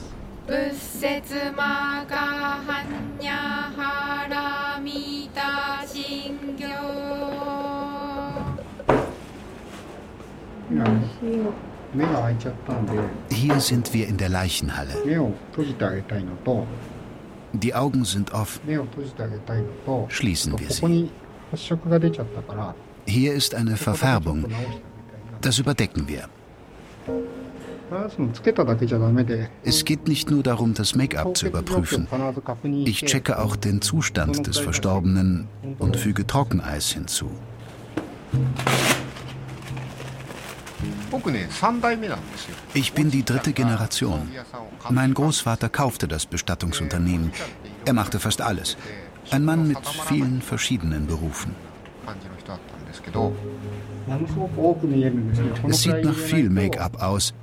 [13.30, 14.94] Hier sind wir in der Leichenhalle.
[17.52, 18.60] Die Augen sind offen.
[20.08, 21.10] Schließen wir sie.
[23.06, 24.46] Hier ist eine Verfärbung.
[25.40, 26.28] Das überdecken wir.
[29.64, 32.08] Es geht nicht nur darum, das Make-up zu überprüfen.
[32.84, 37.30] Ich checke auch den Zustand des Verstorbenen und füge Trockeneis hinzu.
[42.74, 44.28] Ich bin die dritte Generation.
[44.90, 47.32] Mein Großvater kaufte das Bestattungsunternehmen.
[47.84, 48.76] Er machte fast alles.
[49.30, 51.54] Ein Mann mit vielen verschiedenen Berufen.
[55.68, 57.34] Es sieht nach viel Make-up aus,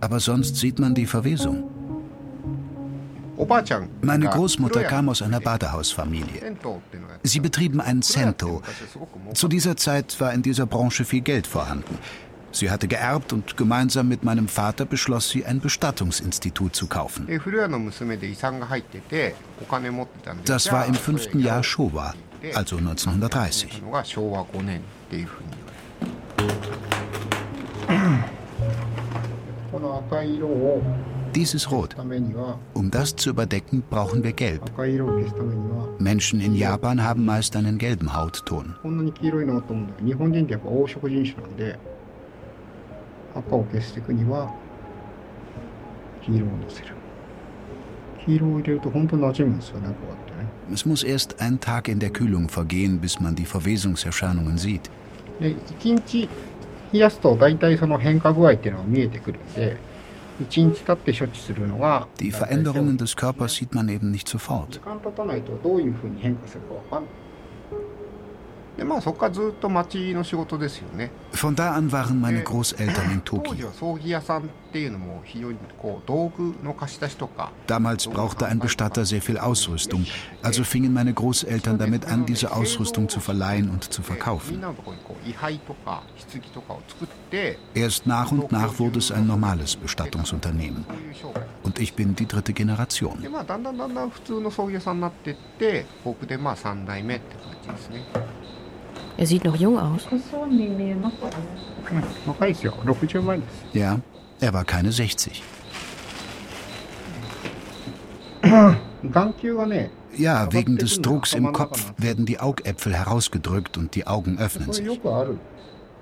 [0.00, 1.77] aber sonst sieht man die Verwesung.
[4.02, 6.56] Meine Großmutter kam aus einer Badehausfamilie.
[7.22, 8.62] Sie betrieben ein Cento.
[9.34, 11.98] Zu dieser Zeit war in dieser Branche viel Geld vorhanden.
[12.50, 17.28] Sie hatte geerbt und gemeinsam mit meinem Vater beschloss sie, ein Bestattungsinstitut zu kaufen.
[20.44, 22.14] Das war im fünften Jahr Showa,
[22.54, 23.82] also 1930.
[31.35, 31.95] Dieses Rot.
[32.73, 34.61] Um das zu überdecken, brauchen wir Gelb.
[35.99, 38.75] Menschen in Japan haben meist einen gelben Hautton.
[50.71, 54.89] Es muss erst ein Tag in der Kühlung vergehen, bis man die Verwesungserscheinungen sieht.
[55.41, 56.29] 1日
[56.91, 59.77] 冷やすと大体その変化具合っていうのが見えてくるんで
[62.20, 64.80] die Veränderungen des Körpers sieht man eben nicht sofort.
[71.32, 73.68] Von da an waren meine Großeltern in Tokio.
[77.66, 80.06] Damals brauchte ein Bestatter sehr viel Ausrüstung,
[80.42, 84.62] also fingen meine Großeltern damit an, diese Ausrüstung zu verleihen und zu verkaufen.
[87.74, 90.84] Erst nach und nach wurde es ein normales Bestattungsunternehmen.
[91.62, 93.18] Und ich bin die dritte Generation.
[99.16, 100.06] Er sieht noch jung aus.
[103.72, 103.98] Ja,
[104.40, 105.42] er war keine 60.
[110.16, 115.00] Ja, wegen des Drucks im Kopf werden die Augäpfel herausgedrückt und die Augen öffnen sich.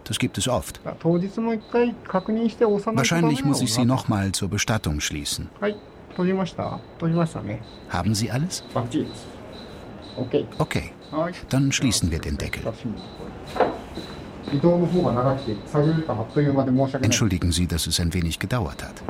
[0.04, 0.80] Das gibt es oft.
[2.94, 5.48] Wahrscheinlich muss ich Sie nochmal zur Bestattung schließen.
[7.88, 8.64] Haben Sie alles?
[10.58, 10.92] Okay,
[11.50, 12.62] dann schließen wir den Deckel.
[17.02, 19.02] Entschuldigen Sie, dass es ein wenig gedauert hat.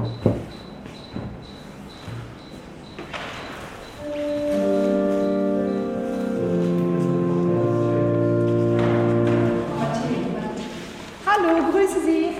[11.27, 12.31] Hallo, grüße Sie.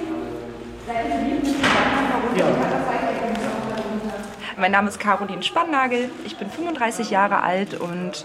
[4.59, 6.11] Mein Name ist Caroline Spannagel.
[6.25, 8.25] Ich bin 35 Jahre alt und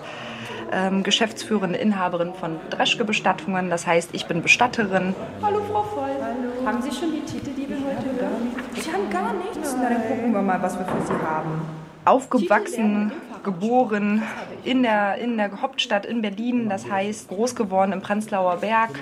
[0.72, 3.70] ähm, geschäftsführende Inhaberin von Dreschke Bestattungen.
[3.70, 5.16] Das heißt, ich bin Bestatterin.
[5.42, 6.10] Hallo Frau Voll.
[6.22, 6.66] Hallo.
[6.66, 8.56] Haben Sie schon die Titel, die wir heute hören?
[8.76, 9.76] Sie haben gar nichts.
[9.78, 11.62] Na, dann gucken wir mal, was wir für Sie haben.
[12.04, 13.12] Aufgewachsen,
[13.44, 14.24] geboren
[14.64, 19.00] in der, in der Hauptstadt in Berlin, das heißt groß geworden im Prenzlauer Berg,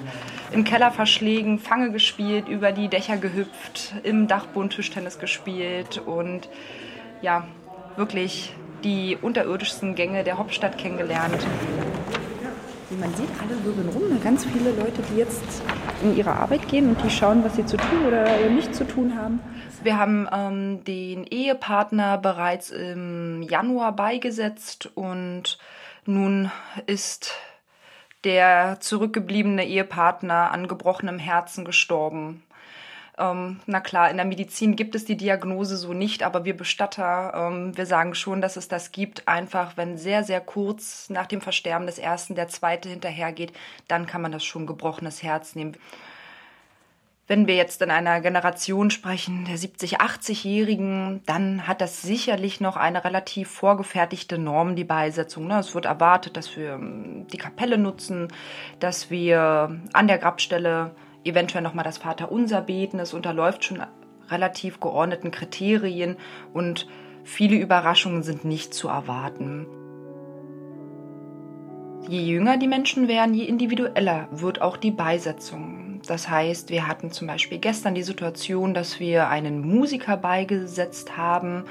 [0.51, 6.49] im Keller verschlägen, Fange gespielt, über die Dächer gehüpft, im Dachboden Tischtennis gespielt und
[7.21, 7.45] ja,
[7.95, 8.53] wirklich
[8.83, 11.45] die unterirdischsten Gänge der Hauptstadt kennengelernt.
[12.89, 14.21] Wie man sieht, alle wirbeln rum.
[14.23, 15.43] Ganz viele Leute, die jetzt
[16.01, 19.15] in ihre Arbeit gehen und die schauen, was sie zu tun oder nicht zu tun
[19.15, 19.39] haben.
[19.83, 25.57] Wir haben ähm, den Ehepartner bereits im Januar beigesetzt und
[26.05, 26.51] nun
[26.85, 27.33] ist
[28.23, 32.43] der zurückgebliebene Ehepartner an gebrochenem Herzen gestorben.
[33.19, 37.33] Ähm, na klar, in der Medizin gibt es die Diagnose so nicht, aber wir Bestatter,
[37.35, 39.27] ähm, wir sagen schon, dass es das gibt.
[39.27, 43.51] Einfach, wenn sehr, sehr kurz nach dem Versterben des ersten der zweite hinterhergeht,
[43.89, 45.75] dann kann man das schon gebrochenes Herz nehmen.
[47.27, 52.75] Wenn wir jetzt in einer Generation sprechen, der 70-, 80-Jährigen, dann hat das sicherlich noch
[52.75, 55.45] eine relativ vorgefertigte Norm, die Beisetzung.
[55.45, 55.59] Ne?
[55.59, 58.29] Es wird erwartet, dass wir ähm, die Kapelle nutzen,
[58.79, 60.91] dass wir an der Grabstelle
[61.23, 62.99] eventuell nochmal das Vaterunser beten.
[62.99, 63.81] Es unterläuft schon
[64.29, 66.17] relativ geordneten Kriterien
[66.53, 66.87] und
[67.23, 69.67] viele Überraschungen sind nicht zu erwarten.
[72.07, 76.01] Je jünger die Menschen werden, je individueller wird auch die Beisetzung.
[76.07, 81.65] Das heißt, wir hatten zum Beispiel gestern die Situation, dass wir einen Musiker beigesetzt haben.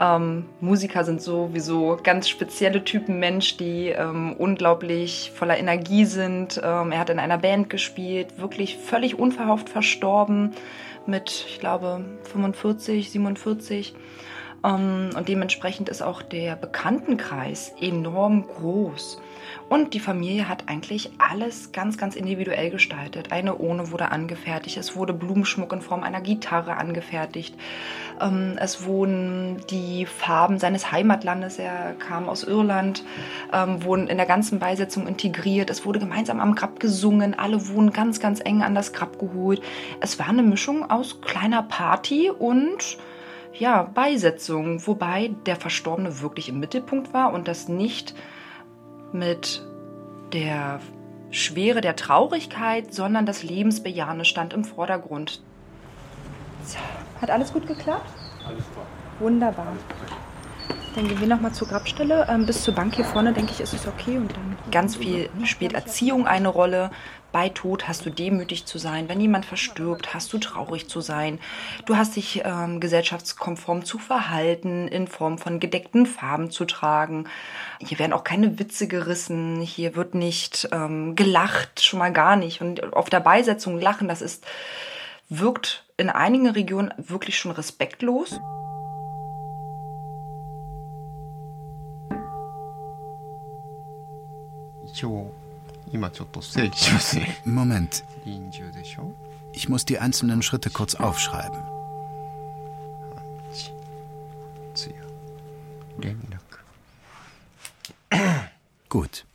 [0.00, 6.60] Ähm, Musiker sind sowieso ganz spezielle Typen Mensch, die ähm, unglaublich voller Energie sind.
[6.62, 10.52] Ähm, er hat in einer Band gespielt, wirklich völlig unverhofft verstorben
[11.06, 13.94] mit, ich glaube, 45, 47.
[14.64, 19.20] Ähm, und dementsprechend ist auch der Bekanntenkreis enorm groß.
[19.68, 23.32] Und die Familie hat eigentlich alles ganz, ganz individuell gestaltet.
[23.32, 27.54] Eine Urne wurde angefertigt, es wurde Blumenschmuck in Form einer Gitarre angefertigt.
[28.20, 33.04] Ähm, es wurden die Farben seines Heimatlandes, er kam aus Irland,
[33.52, 35.70] ähm, wurden in der ganzen Beisetzung integriert.
[35.70, 39.60] Es wurde gemeinsam am Grab gesungen, alle wurden ganz, ganz eng an das Grab geholt.
[40.00, 42.98] Es war eine Mischung aus kleiner Party und
[43.58, 48.14] ja, Beisetzung, wobei der Verstorbene wirklich im Mittelpunkt war und das nicht
[49.12, 49.62] mit
[50.32, 50.80] der
[51.30, 55.42] Schwere der Traurigkeit, sondern das Lebensbejahende stand im Vordergrund.
[57.20, 58.10] Hat alles gut geklappt?
[58.46, 58.86] Alles klar.
[59.18, 59.72] Wunderbar.
[60.94, 62.26] Dann gehen wir nochmal zur Grabstelle.
[62.28, 64.16] Ähm, bis zur Bank hier vorne, denke ich, ist es okay.
[64.16, 66.90] Und dann Ganz viel spielt Erziehung eine Rolle.
[67.32, 69.08] Bei Tod hast du demütig zu sein.
[69.08, 71.38] Wenn jemand verstirbt, hast du traurig zu sein.
[71.86, 77.28] Du hast dich ähm, gesellschaftskonform zu verhalten, in Form von gedeckten Farben zu tragen.
[77.80, 79.60] Hier werden auch keine Witze gerissen.
[79.60, 82.60] Hier wird nicht ähm, gelacht, schon mal gar nicht.
[82.60, 84.44] Und auf der Beisetzung lachen, das ist,
[85.28, 88.38] wirkt in einigen Regionen wirklich schon respektlos.
[97.45, 98.03] Moment.
[99.53, 101.61] Ich muss die einzelnen Schritte kurz aufschreiben.
[108.89, 109.25] Gut.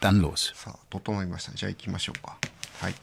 [0.00, 0.54] Dann los.
[0.88, 1.52] 整いました。
[1.52, 2.38] じゃあ行きましょうか。
[2.80, 2.94] はい。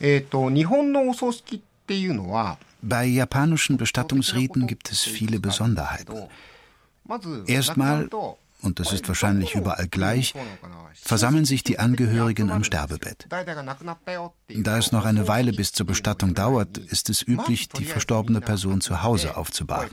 [0.00, 6.28] えっ、と、日本のお葬式っていうのは、 Bei japanischen Bestattungsriten gibt es viele Besonderheiten.
[7.06, 8.08] まず、 Erstmal,
[8.61, 10.33] und das ist wahrscheinlich überall gleich,
[10.93, 13.27] versammeln sich die Angehörigen am Sterbebett.
[13.29, 18.81] Da es noch eine Weile bis zur Bestattung dauert, ist es üblich, die verstorbene Person
[18.81, 19.91] zu Hause aufzubahren.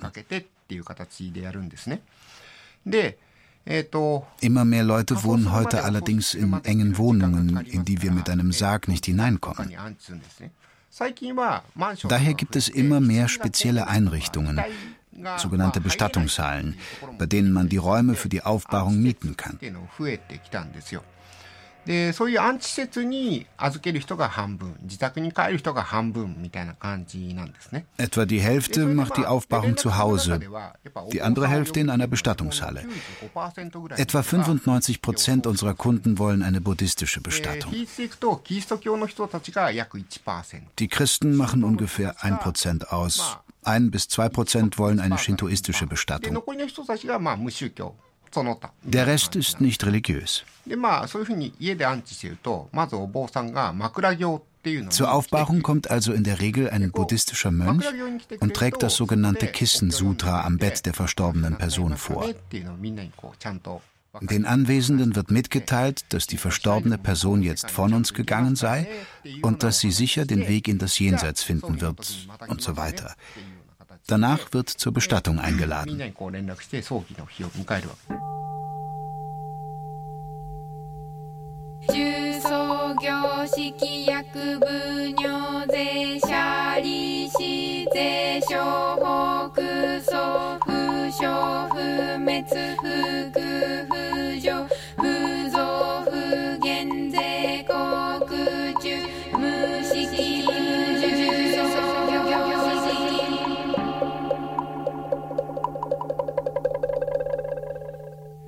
[4.41, 8.89] Immer mehr Leute wohnen heute allerdings in engen Wohnungen, in die wir mit einem Sarg
[8.89, 9.73] nicht hineinkommen.
[12.09, 14.61] Daher gibt es immer mehr spezielle Einrichtungen,
[15.37, 16.79] sogenannte Bestattungshallen,
[17.19, 19.59] bei denen man die Räume für die Aufbahrung mieten kann.
[27.97, 30.41] Etwa die Hälfte macht die Aufbahrung zu Hause,
[31.13, 32.85] die andere Hälfte in einer Bestattungshalle.
[33.97, 37.73] Etwa 95 Prozent unserer Kunden wollen eine buddhistische Bestattung.
[40.79, 46.41] Die Christen machen ungefähr 1 Prozent aus ein bis zwei Prozent wollen eine shintoistische Bestattung.
[48.83, 50.45] Der Rest ist nicht religiös.
[54.91, 57.85] Zur Aufbahrung kommt also in der Regel ein buddhistischer Mönch
[58.41, 62.33] und trägt das sogenannte Kissen-Sutra am Bett der verstorbenen Person vor.
[64.21, 68.89] Den Anwesenden wird mitgeteilt, dass die verstorbene Person jetzt von uns gegangen sei
[69.43, 73.15] und dass sie sicher den Weg in das Jenseits finden wird und so weiter.
[74.07, 76.01] Danach wird zur Bestattung eingeladen.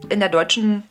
[0.09, 0.85] In der deutschen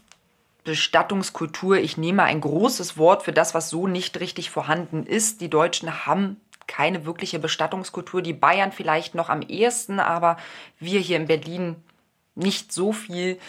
[0.64, 5.42] Bestattungskultur, ich nehme ein großes Wort für das, was so nicht richtig vorhanden ist.
[5.42, 10.38] Die Deutschen haben keine wirkliche Bestattungskultur, die Bayern vielleicht noch am ehesten, aber
[10.80, 11.78] wir hier in Berlin
[12.36, 13.40] nicht so viel.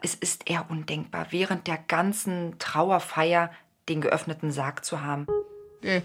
[0.00, 3.50] Es ist eher undenkbar, während der ganzen Trauerfeier
[3.88, 5.26] den geöffneten Sarg zu haben.
[5.82, 6.02] で、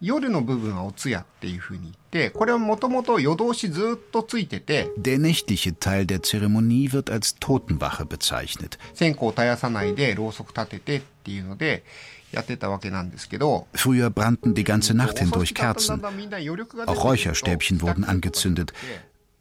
[0.00, 8.78] 夜の部分はお通夜っていうふうに言って、これはもともと夜通しずっとついてて、 Der nächtliche Teil der Zeremonie wird als Totenwache bezeichnet.
[8.94, 11.84] 線香を絶やさないでろうそく立ててっていうので
[12.32, 16.00] やってたわけなんですけど、 Früher brannten die ganze Nacht hindurch Kerzen.
[16.86, 18.72] Auch Räucherstäbchen wurden angezündet.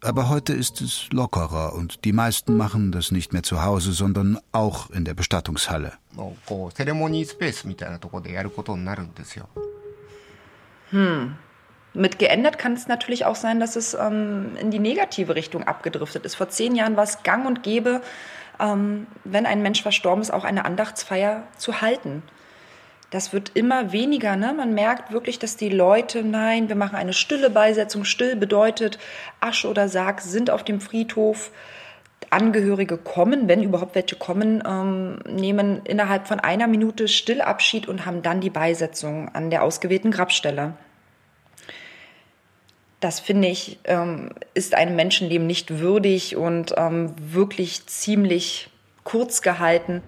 [0.03, 4.39] Aber heute ist es lockerer und die meisten machen das nicht mehr zu Hause, sondern
[4.51, 5.93] auch in der Bestattungshalle.
[6.15, 9.49] のこうセレモニースペースみたいなところでやることになるんですよ。
[10.90, 11.36] Hm.
[11.94, 16.26] Mit geändert kann es natürlich auch sein, dass es ähm, in die negative Richtung abgedriftet
[16.26, 16.34] ist.
[16.34, 18.02] Vor zehn Jahren war es gang und gäbe,
[18.60, 22.22] ähm, wenn ein Mensch verstorben ist, auch eine Andachtsfeier zu halten.
[23.10, 24.36] Das wird immer weniger.
[24.36, 24.52] Ne?
[24.52, 28.04] Man merkt wirklich, dass die Leute, nein, wir machen eine stille Beisetzung.
[28.04, 28.98] Still bedeutet,
[29.40, 31.50] Asche oder Sarg sind auf dem Friedhof.
[32.30, 38.22] Angehörige kommen, wenn überhaupt welche kommen, ähm, nehmen innerhalb von einer Minute Stillabschied und haben
[38.22, 40.74] dann die Beisetzung an der ausgewählten Grabstelle.
[43.00, 48.70] Das finde ich, ähm, ist einem Menschenleben nicht würdig und ähm, wirklich ziemlich
[49.04, 50.02] kurz gehalten.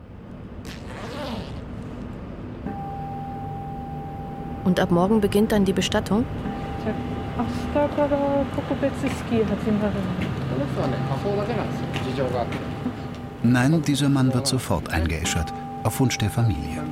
[4.64, 6.24] Und ab morgen beginnt dann die Bestattung?
[11.48, 12.07] 明
[13.42, 15.52] Nein, dieser Mann wird sofort eingeäschert,
[15.84, 16.82] auf Wunsch der Familie.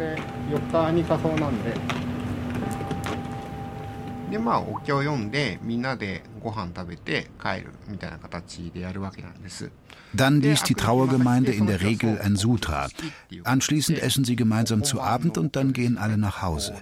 [10.12, 12.88] Dann liest die Trauergemeinde in der Regel ein Sutra.
[13.44, 16.74] Anschließend essen sie gemeinsam zu Abend und dann gehen alle nach Hause.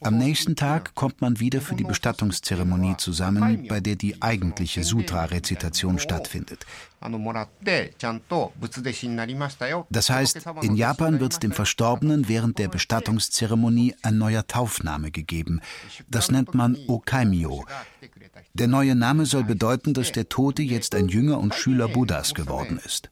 [0.00, 5.98] Am nächsten Tag kommt man wieder für die Bestattungszeremonie zusammen, bei der die eigentliche Sutra-Rezitation
[5.98, 6.66] stattfindet.
[9.90, 15.60] Das heißt, in Japan wird dem Verstorbenen während der Bestattungszeremonie ein neuer Taufname gegeben.
[16.08, 17.64] Das nennt man Okaimyo.
[18.54, 22.80] Der neue Name soll bedeuten, dass der Tote jetzt ein Jünger und Schüler Buddhas geworden
[22.84, 23.10] ist.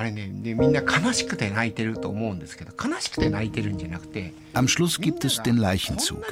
[0.00, 6.22] あれねでみんな悲しくて泣いてると思うんですけど悲しくて泣いてるんじゃなくて Am Schluss gibt es den Leichenzug.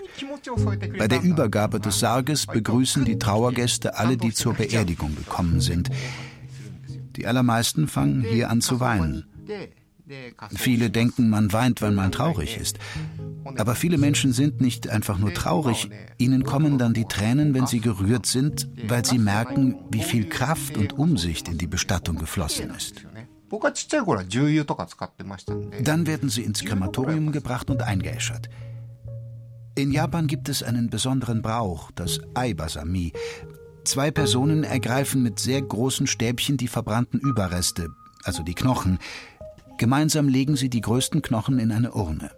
[0.99, 5.91] Bei der Übergabe des Sarges begrüßen die Trauergäste alle, die zur Beerdigung gekommen sind.
[7.17, 9.25] Die allermeisten fangen hier an zu weinen.
[10.55, 12.79] Viele denken, man weint, weil man traurig ist.
[13.57, 15.89] Aber viele Menschen sind nicht einfach nur traurig,
[16.19, 20.77] ihnen kommen dann die Tränen, wenn sie gerührt sind, weil sie merken, wie viel Kraft
[20.77, 23.07] und Umsicht in die Bestattung geflossen ist.
[25.84, 28.50] Dann werden sie ins Krematorium gebracht und eingeäschert.
[29.76, 33.14] In Japan gibt es einen besonderen Brauch, das Aibasami.
[33.86, 37.90] Zwei Personen ergreifen mit sehr großen Stäbchen die verbrannten Überreste,
[38.24, 39.00] also die Knochen.
[39.78, 42.32] Gemeinsam legen sie die größten Knochen in eine Urne.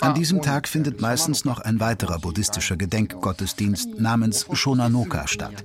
[0.00, 5.64] An diesem Tag findet meistens noch ein weiterer buddhistischer Gedenkgottesdienst namens Shonanoka statt.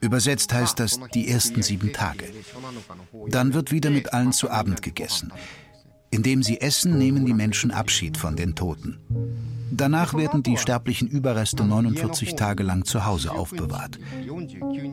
[0.00, 2.24] Übersetzt heißt das die ersten sieben Tage.
[3.28, 5.32] Dann wird wieder mit allen zu Abend gegessen.
[6.10, 8.98] Indem sie essen, nehmen die Menschen Abschied von den Toten.
[9.70, 14.00] Danach werden die sterblichen Überreste 49 Tage lang zu Hause aufbewahrt.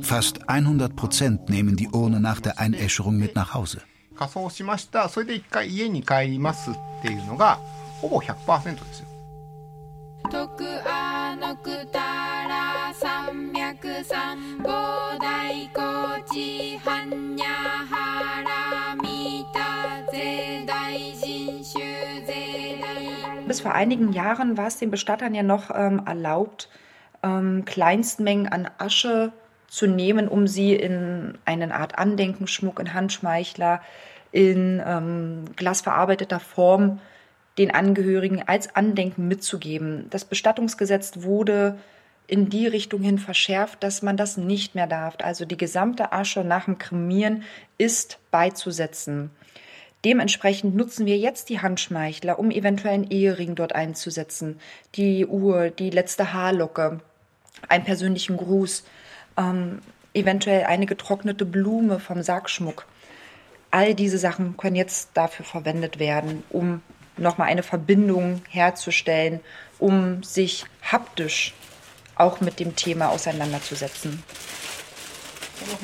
[0.01, 3.81] Fast 100 Prozent nehmen die Urne nach der Einäscherung mit nach Hause.
[4.16, 7.58] 仮装しましたそれで一回家に帰りますっていうのが
[8.00, 9.06] ほぼ100%ですよ
[10.30, 21.78] 徳阿のくたら三脈三菩提高知般若波羅蜜多世大神衆
[22.26, 26.70] 世大 Bis vor einigen Jahren war es den Bestattern ja noch ähm, erlaubt,
[27.22, 29.32] ähm, Kleinstmengen an Asche
[29.68, 33.80] zu nehmen, um sie in eine Art Andenkenschmuck, in Handschmeichler,
[34.31, 36.99] in ähm, glasverarbeiteter Form
[37.57, 40.07] den Angehörigen als Andenken mitzugeben.
[40.09, 41.77] Das Bestattungsgesetz wurde
[42.27, 45.15] in die Richtung hin verschärft, dass man das nicht mehr darf.
[45.21, 47.43] Also die gesamte Asche nach dem Kremieren
[47.77, 49.31] ist beizusetzen.
[50.05, 54.59] Dementsprechend nutzen wir jetzt die Handschmeichler, um eventuell einen Ehering dort einzusetzen,
[54.95, 56.99] die Uhr, die letzte Haarlocke,
[57.67, 58.83] einen persönlichen Gruß,
[59.37, 59.79] ähm,
[60.13, 62.85] eventuell eine getrocknete Blume vom Sargschmuck
[63.71, 66.81] all diese Sachen können jetzt dafür verwendet werden, um
[67.17, 69.39] nochmal eine Verbindung herzustellen,
[69.79, 71.53] um sich haptisch
[72.15, 74.23] auch mit dem Thema auseinanderzusetzen.
[75.61, 75.77] Also,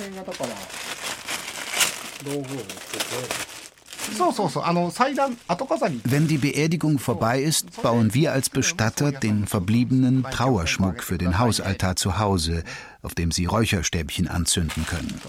[6.03, 11.95] Wenn die Beerdigung vorbei ist, bauen wir als Bestatter den verbliebenen Trauerschmuck für den Hausaltar
[11.95, 12.63] zu Hause,
[13.01, 15.21] auf dem sie Räucherstäbchen anzünden können.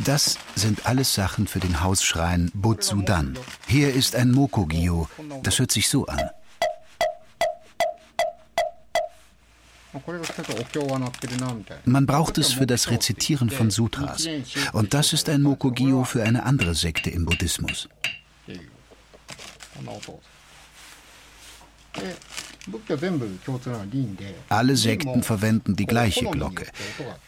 [0.00, 3.36] Das sind alles Sachen für den Hausschrein Butsudan.
[3.66, 5.08] Hier ist ein Mokogio.
[5.42, 6.20] Das hört sich so an.
[11.84, 14.28] Man braucht es für das Rezitieren von Sutras.
[14.72, 17.88] Und das ist ein Mokogio für eine andere Sekte im Buddhismus.
[24.48, 26.66] Alle Sekten verwenden die gleiche Glocke.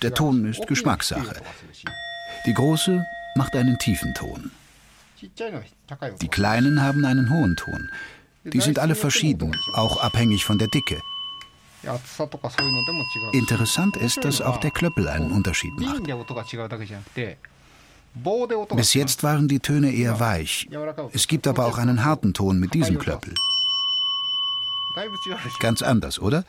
[0.03, 1.43] Der Ton ist Geschmackssache.
[2.47, 4.51] Die große macht einen tiefen Ton.
[6.21, 7.91] Die kleinen haben einen hohen Ton.
[8.45, 11.01] Die sind alle verschieden, auch abhängig von der Dicke.
[13.33, 16.03] Interessant ist, dass auch der Klöppel einen Unterschied macht.
[18.77, 20.69] Bis jetzt waren die Töne eher weich.
[21.13, 23.35] Es gibt aber auch einen harten Ton mit diesem Klöppel.
[25.61, 26.45] Ganz anders, oder?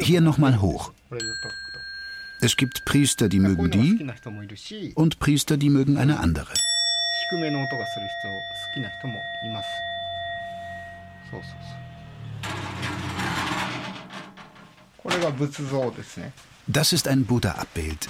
[0.00, 0.92] Hier nochmal hoch.
[2.42, 6.52] Es gibt Priester, die mögen die und Priester, die mögen eine andere.
[16.66, 18.08] Das ist ein Buddha-Abbild.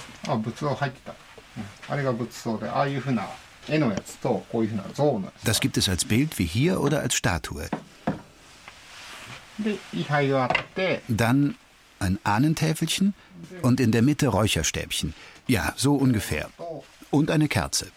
[5.43, 7.69] Das gibt es als Bild wie hier oder als Statue.
[11.07, 11.55] Dann
[11.99, 13.13] ein Ahnentäfelchen
[13.61, 15.13] und in der Mitte Räucherstäbchen.
[15.47, 16.49] Ja, so ungefähr.
[17.09, 17.87] Und eine Kerze.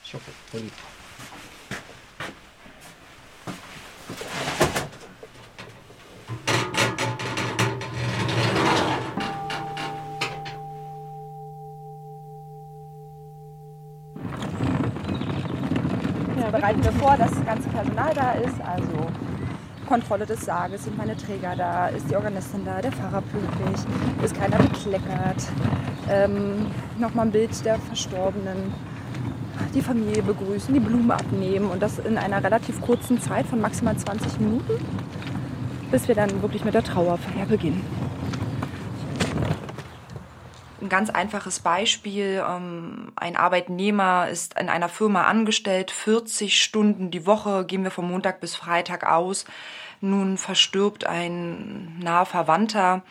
[16.40, 18.93] Ja, bereiten wir vor, dass das ganze Personal da ist, also
[19.94, 23.86] Kontrolle des Sarges, sind meine Träger da, ist die Organistin da, der Pfarrer pünktlich,
[24.24, 25.36] ist keiner bekleckert.
[26.10, 26.66] Ähm,
[26.98, 28.74] Nochmal ein Bild der Verstorbenen,
[29.72, 33.96] die Familie begrüßen, die Blumen abnehmen und das in einer relativ kurzen Zeit von maximal
[33.96, 34.84] 20 Minuten,
[35.92, 37.86] bis wir dann wirklich mit der Trauerfeier beginnen.
[40.82, 42.42] Ein ganz einfaches Beispiel.
[42.44, 48.08] ähm, Ein Arbeitnehmer ist in einer Firma angestellt, 40 Stunden die Woche, gehen wir von
[48.08, 49.44] Montag bis Freitag aus.
[50.04, 53.02] Nun verstirbt ein naher Verwandter.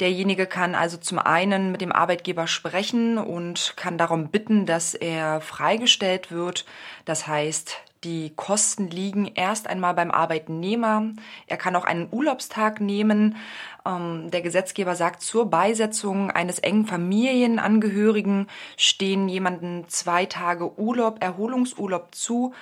[0.00, 5.42] Derjenige kann also zum einen mit dem Arbeitgeber sprechen und kann darum bitten, dass er
[5.42, 6.64] freigestellt wird.
[7.04, 11.10] Das heißt, die Kosten liegen erst einmal beim Arbeitnehmer.
[11.46, 13.36] Er kann auch einen Urlaubstag nehmen.
[13.84, 18.46] Ähm, der Gesetzgeber sagt, zur Beisetzung eines engen Familienangehörigen
[18.78, 22.54] stehen jemanden zwei Tage Urlaub, Erholungsurlaub zu.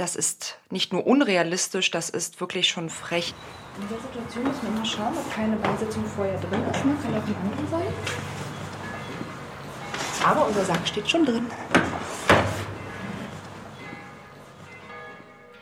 [0.00, 3.34] Das ist nicht nur unrealistisch, das ist wirklich schon frech.
[3.78, 6.84] In der Situation müssen wir mal schauen, ob keine Beisetzung vorher drin ist.
[6.86, 6.96] Ne?
[7.02, 7.94] Kann auch ein anderer sein.
[10.24, 11.44] Aber unser Sack steht schon drin.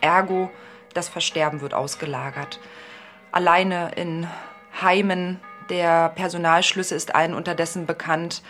[0.01, 0.53] Ergo,
[0.95, 2.61] das Versterben wird ausgelagert.
[3.33, 4.29] Alleine in
[4.81, 8.45] Heimen, der Personalschlüssel ist allen unterdessen bekannt.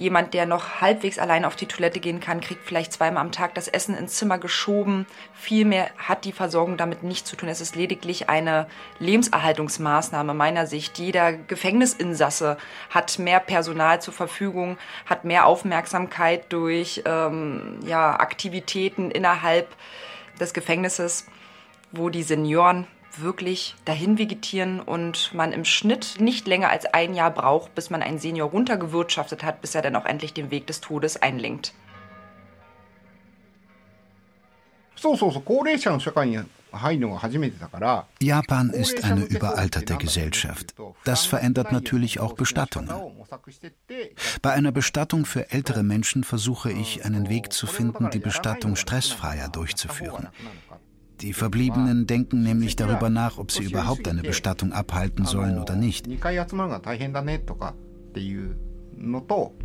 [0.00, 3.54] Jemand, der noch halbwegs allein auf die Toilette gehen kann, kriegt vielleicht zweimal am Tag
[3.54, 5.04] das Essen ins Zimmer geschoben.
[5.34, 7.50] Viel mehr hat die Versorgung damit nicht zu tun.
[7.50, 8.66] Es ist lediglich eine
[8.98, 10.98] Lebenserhaltungsmaßnahme meiner Sicht.
[10.98, 12.56] Jeder Gefängnisinsasse
[12.88, 19.68] hat mehr Personal zur Verfügung, hat mehr Aufmerksamkeit durch ähm, ja, Aktivitäten innerhalb
[20.40, 21.26] des Gefängnisses,
[21.92, 22.86] wo die Senioren
[23.17, 28.01] wirklich dahin vegetieren und man im Schnitt nicht länger als ein Jahr braucht, bis man
[28.01, 31.73] einen Senior runtergewirtschaftet hat, bis er dann auch endlich den Weg des Todes einlenkt.
[34.97, 36.39] そうそうそう高齢者の社会に
[36.71, 40.73] 入るのが初めてだから Japan ist eine überalterte Gesellschaft.
[41.03, 42.89] Das verändert natürlich auch Bestattungen.
[44.41, 49.49] Bei einer Bestattung für ältere Menschen versuche ich, einen Weg zu finden, die Bestattung stressfreier
[49.49, 50.29] durchzuführen.
[51.20, 56.06] Die Verbliebenen denken nämlich darüber nach, ob sie überhaupt eine Bestattung abhalten sollen oder nicht.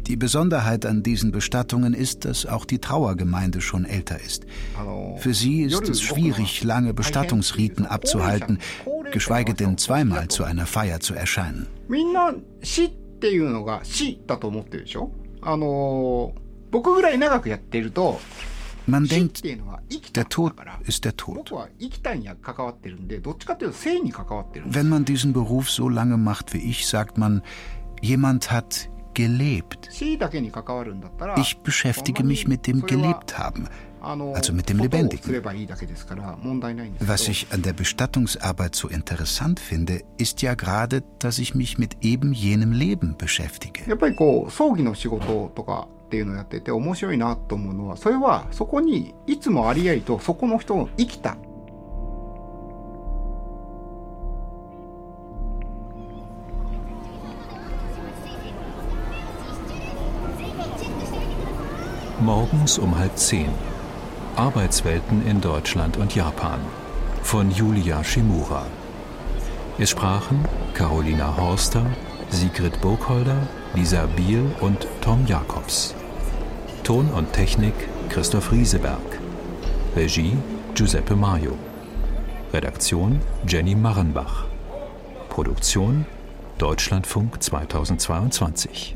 [0.07, 4.45] Die Besonderheit an diesen Bestattungen ist, dass auch die Trauergemeinde schon älter ist.
[5.17, 8.59] Für sie ist es schwierig, lange Bestattungsriten abzuhalten,
[9.11, 11.67] geschweige denn zweimal zu einer Feier zu erscheinen.
[18.87, 19.43] Man denkt,
[20.15, 20.53] der Tod
[20.85, 21.51] ist der Tod.
[24.65, 27.41] Wenn man diesen Beruf so lange macht wie ich, sagt man,
[28.01, 29.89] jemand hat gelebt.
[31.37, 33.67] Ich beschäftige mich mit dem Gelebthaben,
[34.01, 35.41] also mit dem Lebendigen.
[36.99, 42.03] Was ich an der Bestattungsarbeit so interessant finde, ist ja gerade, dass ich mich mit
[42.03, 43.81] eben jenem Leben beschäftige.
[46.04, 51.36] っていうのをやってて面白いなと思うのはそれはそこにいつもありありとそこの人の生きた
[62.20, 63.48] Morgens um halb zehn.
[64.36, 66.60] Arbeitswelten in Deutschland und Japan.
[67.22, 68.66] Von Julia Shimura.
[69.78, 70.44] Es sprachen
[70.74, 71.86] Carolina Horster,
[72.28, 75.93] Sigrid Burgholder, Lisa Biel und Tom Jacobs.
[76.83, 77.73] Ton und Technik
[78.07, 79.19] Christoph Rieseberg.
[79.97, 80.37] Regie
[80.73, 81.57] Giuseppe Maio.
[82.53, 84.45] Redaktion Jenny Marrenbach.
[85.27, 86.05] Produktion
[86.57, 88.95] Deutschlandfunk 2022.